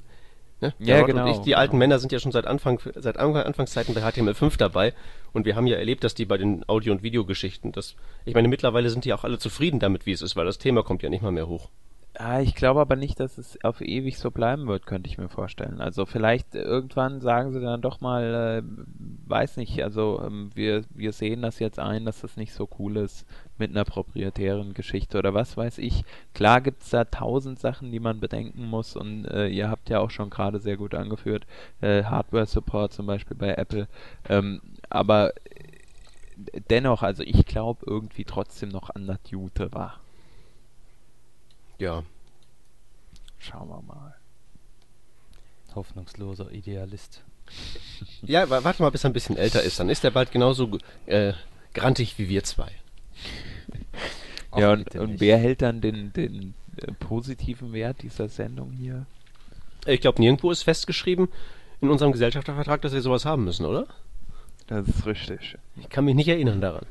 [0.60, 0.74] Ne?
[0.78, 1.30] Ja, ja genau.
[1.30, 4.94] Ich, die alten Männer sind ja schon seit Anfang, seit Anfangszeiten bei HTML5 dabei
[5.32, 8.48] und wir haben ja erlebt, dass die bei den Audio- und Videogeschichten, das, ich meine,
[8.48, 11.08] mittlerweile sind die auch alle zufrieden damit, wie es ist, weil das Thema kommt ja
[11.08, 11.70] nicht mal mehr hoch.
[12.22, 15.30] Ah, ich glaube aber nicht, dass es auf ewig so bleiben wird, könnte ich mir
[15.30, 15.80] vorstellen.
[15.80, 18.62] Also vielleicht irgendwann sagen sie dann doch mal, äh,
[19.26, 22.98] weiß nicht, also ähm, wir, wir sehen das jetzt ein, dass das nicht so cool
[22.98, 26.04] ist mit einer proprietären Geschichte oder was weiß ich.
[26.34, 30.00] Klar gibt es da tausend Sachen, die man bedenken muss und äh, ihr habt ja
[30.00, 31.46] auch schon gerade sehr gut angeführt,
[31.80, 33.88] äh, Hardware-Support zum Beispiel bei Apple.
[34.28, 34.60] Ähm,
[34.90, 35.32] aber
[36.68, 40.00] dennoch, also ich glaube irgendwie trotzdem noch an das Jute war.
[41.80, 42.04] Ja.
[43.38, 44.14] Schauen wir mal.
[45.74, 47.22] Hoffnungsloser Idealist.
[48.22, 49.80] ja, warte mal, bis er ein bisschen älter ist.
[49.80, 51.32] Dann ist er bald genauso äh,
[51.72, 52.70] grantig wie wir zwei.
[54.56, 59.06] ja, und, und wer hält dann den, den äh, positiven Wert dieser Sendung hier?
[59.86, 61.28] Ich glaube, nirgendwo ist festgeschrieben
[61.80, 63.86] in unserem Gesellschaftervertrag, dass wir sowas haben müssen, oder?
[64.66, 65.56] Das ist richtig.
[65.76, 66.84] Ich kann mich nicht erinnern daran.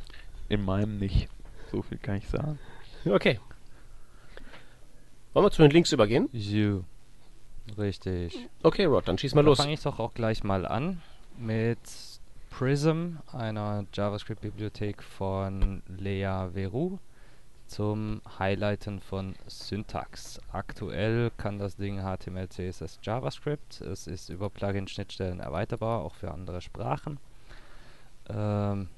[0.49, 1.29] In meinem nicht.
[1.71, 2.57] So viel kann ich sagen.
[3.05, 3.39] Okay.
[5.33, 6.27] Wollen wir zu den Links übergehen?
[6.31, 6.83] Jo.
[7.77, 8.49] Richtig.
[8.63, 9.59] Okay, Rod, dann schieß mal los.
[9.59, 11.01] fange ich doch auch gleich mal an
[11.37, 11.79] mit
[12.49, 16.97] Prism, einer JavaScript-Bibliothek von Lea Veru
[17.67, 20.41] zum Highlighten von Syntax.
[20.51, 23.81] Aktuell kann das Ding HTML, CSS, JavaScript.
[23.81, 27.19] Es ist über Plugin-Schnittstellen erweiterbar, auch für andere Sprachen.
[28.27, 28.89] Ähm,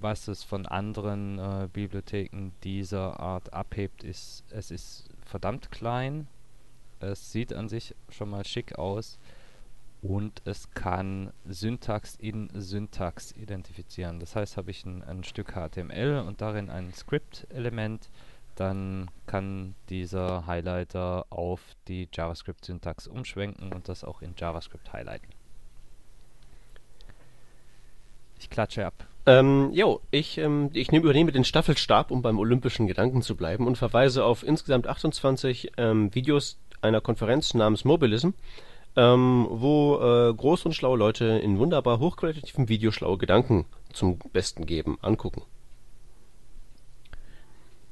[0.00, 6.28] was es von anderen äh, Bibliotheken dieser Art abhebt, ist, es ist verdammt klein.
[7.00, 9.18] Es sieht an sich schon mal schick aus
[10.02, 14.20] und es kann Syntax in Syntax identifizieren.
[14.20, 18.10] Das heißt, habe ich ein, ein Stück HTML und darin ein Script-Element,
[18.56, 25.30] dann kann dieser Highlighter auf die JavaScript-Syntax umschwenken und das auch in JavaScript highlighten.
[28.38, 29.06] Ich klatsche ab.
[29.24, 33.66] Ähm, jo, ich, ähm, ich nehm, übernehme den Staffelstab, um beim olympischen Gedanken zu bleiben
[33.66, 38.30] und verweise auf insgesamt 28 ähm, Videos einer Konferenz namens Mobilism,
[38.96, 44.66] ähm, wo äh, groß und schlaue Leute in wunderbar hochqualitativen Videos schlaue Gedanken zum Besten
[44.66, 45.42] geben, angucken.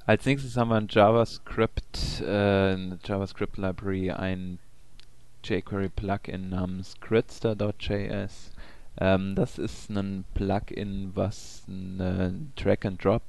[0.05, 4.59] Als nächstes haben wir ein JavaScript, äh, eine JavaScript Library, ein
[5.45, 8.51] jQuery Plugin namens Gridster.js
[9.01, 13.23] ähm, das ist ein Plugin, was eine Drag-and-Drop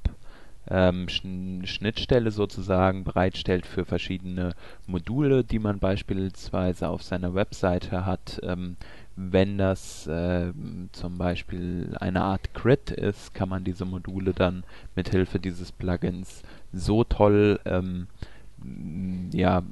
[0.68, 4.54] ähm, Schnittstelle sozusagen bereitstellt für verschiedene
[4.86, 8.40] Module, die man beispielsweise auf seiner Webseite hat.
[8.42, 8.76] Ähm,
[9.16, 10.52] wenn das äh,
[10.92, 14.64] zum Beispiel eine Art Grid ist, kann man diese Module dann
[14.94, 16.42] mit Hilfe dieses Plugins
[16.72, 18.06] so toll ähm,
[19.32, 19.62] ja,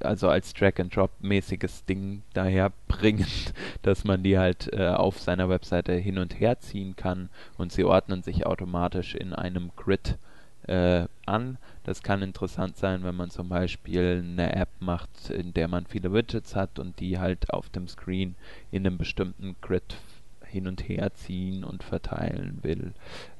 [0.00, 3.26] also als Drag-and-Drop-mäßiges Ding daher bringen,
[3.82, 7.28] dass man die halt äh, auf seiner Webseite hin und her ziehen kann
[7.58, 10.18] und sie ordnen sich automatisch in einem Grid
[10.66, 11.58] äh, an.
[11.84, 16.12] Das kann interessant sein, wenn man zum Beispiel eine App macht, in der man viele
[16.12, 18.34] Widgets hat und die halt auf dem Screen
[18.70, 19.96] in einem bestimmten Grid
[20.44, 22.92] hin und her ziehen und verteilen will.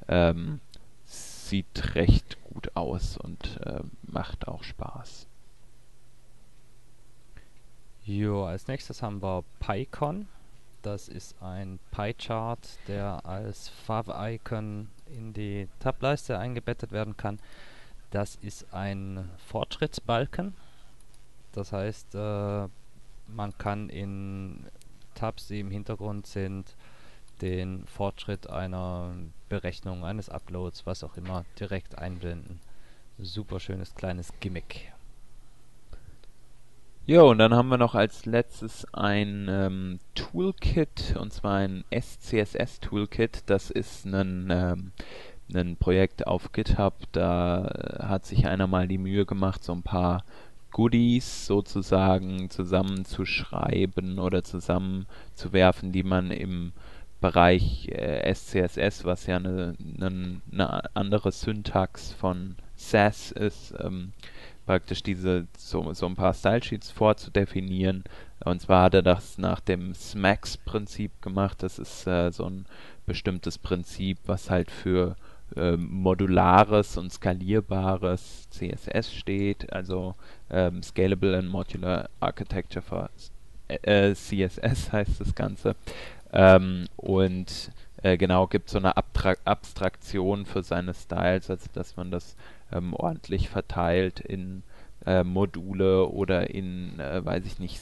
[0.07, 0.59] Ähm,
[1.49, 5.27] sieht recht gut aus und äh, macht auch Spaß.
[8.05, 10.27] Jo, als nächstes haben wir PyCon.
[10.81, 17.39] Das ist ein Pie-Chart, der als Fav-Icon in die Tableiste eingebettet werden kann.
[18.11, 20.53] Das ist ein Fortschrittsbalken.
[21.51, 22.67] Das heißt, äh,
[23.27, 24.67] man kann in
[25.15, 26.75] Tabs, die im Hintergrund sind,
[27.41, 29.13] den Fortschritt einer
[29.49, 32.59] Berechnung, eines Uploads, was auch immer, direkt einblenden.
[33.17, 34.91] Super schönes kleines Gimmick.
[37.05, 42.81] Ja, und dann haben wir noch als letztes ein ähm, Toolkit, und zwar ein SCSS
[42.81, 43.43] Toolkit.
[43.45, 44.91] Das ist ein, ähm,
[45.53, 46.93] ein Projekt auf GitHub.
[47.13, 50.25] Da hat sich einer mal die Mühe gemacht, so ein paar
[50.71, 56.73] Goodies sozusagen zusammenzuschreiben oder zusammenzuwerfen, die man im
[57.19, 64.13] Bereich äh, SCSS, was ja eine, eine, eine, andere Syntax von SAS ist, ähm,
[64.65, 68.03] praktisch diese so, so ein paar Stylesheets vorzudefinieren.
[68.45, 71.63] Und zwar hat er das nach dem SMAX-Prinzip gemacht.
[71.63, 72.65] Das ist äh, so ein
[73.07, 75.15] bestimmtes Prinzip, was halt für
[75.55, 80.15] äh, modulares und skalierbares CSS steht, also
[80.49, 83.09] ähm, Scalable and Modular Architecture for
[83.69, 85.75] äh, CSS heißt das Ganze.
[86.37, 87.71] Ähm, und
[88.03, 92.35] äh, genau, gibt so eine Abtra Abstraktion für seine Styles, also dass man das
[92.71, 94.61] ähm, ordentlich verteilt in
[95.07, 97.81] äh, Module oder in, äh, weiß ich nicht,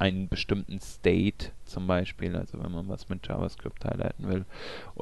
[0.00, 4.44] einen bestimmten State zum Beispiel, also wenn man was mit JavaScript highlighten will.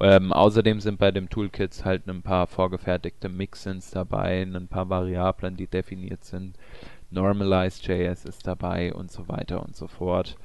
[0.02, 5.56] Ähm, außerdem sind bei dem Toolkits halt ein paar vorgefertigte Mixins dabei, ein paar Variablen,
[5.56, 6.58] die definiert sind.
[7.10, 10.36] Normalized.js ist dabei und so weiter und so fort.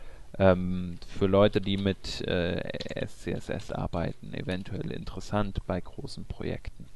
[0.41, 6.87] Ähm, für Leute, die mit äh, SCSS arbeiten, eventuell interessant bei großen Projekten.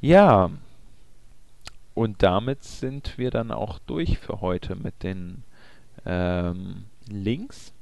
[0.00, 0.50] Ja,
[1.94, 5.44] und damit sind wir dann auch durch für heute mit den
[6.04, 7.72] ähm, Links.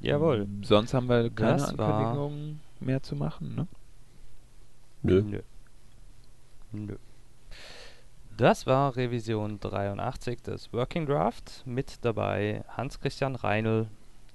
[0.00, 0.48] Jawohl.
[0.62, 3.66] Sonst haben wir keine das Ankündigungen mehr zu machen, ne?
[5.02, 5.20] Nö.
[5.20, 5.42] Nö.
[6.72, 6.96] Nö.
[8.36, 11.62] Das war Revision 83 des Working Draft.
[11.66, 13.88] Mit dabei Hans-Christian Reinl.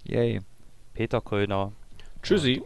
[0.04, 0.42] Yay.
[0.94, 1.72] Peter Kröner.
[2.22, 2.62] Tschüssi.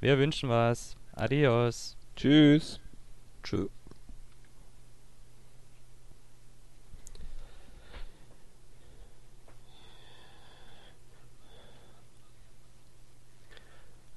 [0.00, 0.96] Wir wünschen was.
[1.14, 1.96] Adios.
[2.14, 2.78] Tschüss.
[3.42, 3.68] Tschö.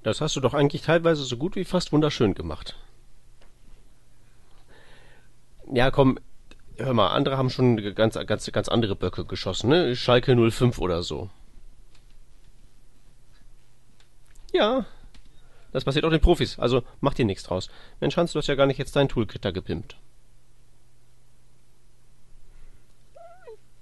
[0.04, 2.76] Das hast du doch eigentlich teilweise so gut wie fast wunderschön gemacht.
[5.72, 6.18] Ja, komm,
[6.78, 9.95] hör mal, andere haben schon ganz, ganz, ganz andere Böcke geschossen, ne?
[9.95, 11.30] Schalke 05 oder so.
[14.53, 14.86] Ja,
[15.72, 17.70] das passiert auch den Profis, also mach dir nichts draus.
[17.99, 19.97] Mensch, Hans, du hast ja gar nicht jetzt dein Toolkit da gepimpt.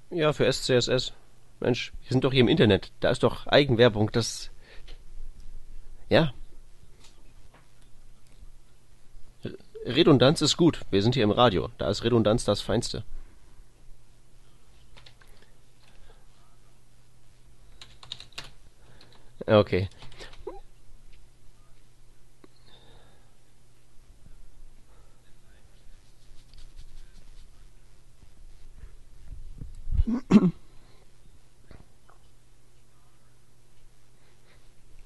[0.09, 1.13] Ja, für SCSS.
[1.59, 2.91] Mensch, wir sind doch hier im Internet.
[2.99, 4.51] Da ist doch Eigenwerbung, das.
[6.09, 6.33] Ja.
[9.85, 10.81] Redundanz ist gut.
[10.89, 11.69] Wir sind hier im Radio.
[11.77, 13.03] Da ist Redundanz das Feinste.
[19.47, 19.87] Okay.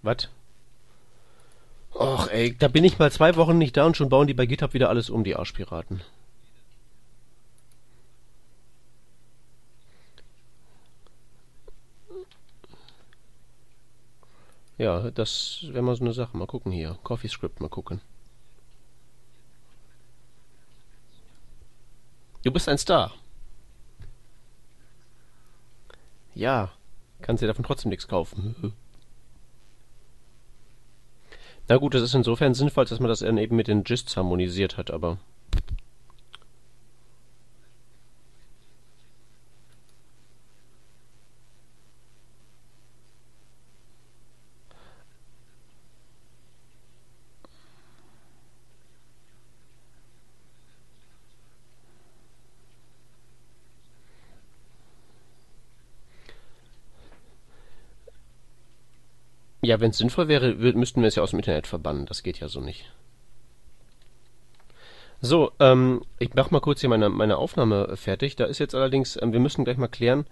[0.01, 0.29] Was?
[1.93, 4.45] Och, ey, da bin ich mal zwei Wochen nicht da und schon bauen die bei
[4.45, 6.01] GitHub wieder alles um, die Arschpiraten.
[14.77, 16.37] Ja, das wäre mal so eine Sache.
[16.37, 16.97] Mal gucken hier.
[17.03, 17.99] CoffeeScript, mal gucken.
[22.43, 23.11] Du bist ein Star.
[26.33, 26.71] Ja,
[27.21, 28.73] kannst dir davon trotzdem nichts kaufen.
[31.69, 34.89] Na gut, das ist insofern sinnvoll, dass man das eben mit den Gists harmonisiert hat,
[34.89, 35.19] aber
[59.61, 62.05] Ja, wenn es sinnvoll wäre, müssten wir es ja aus dem Internet verbannen.
[62.05, 62.91] Das geht ja so nicht.
[65.21, 68.37] So, ähm, ich mach mal kurz hier meine, meine Aufnahme fertig.
[68.37, 70.25] Da ist jetzt allerdings, ähm, wir müssen gleich mal klären,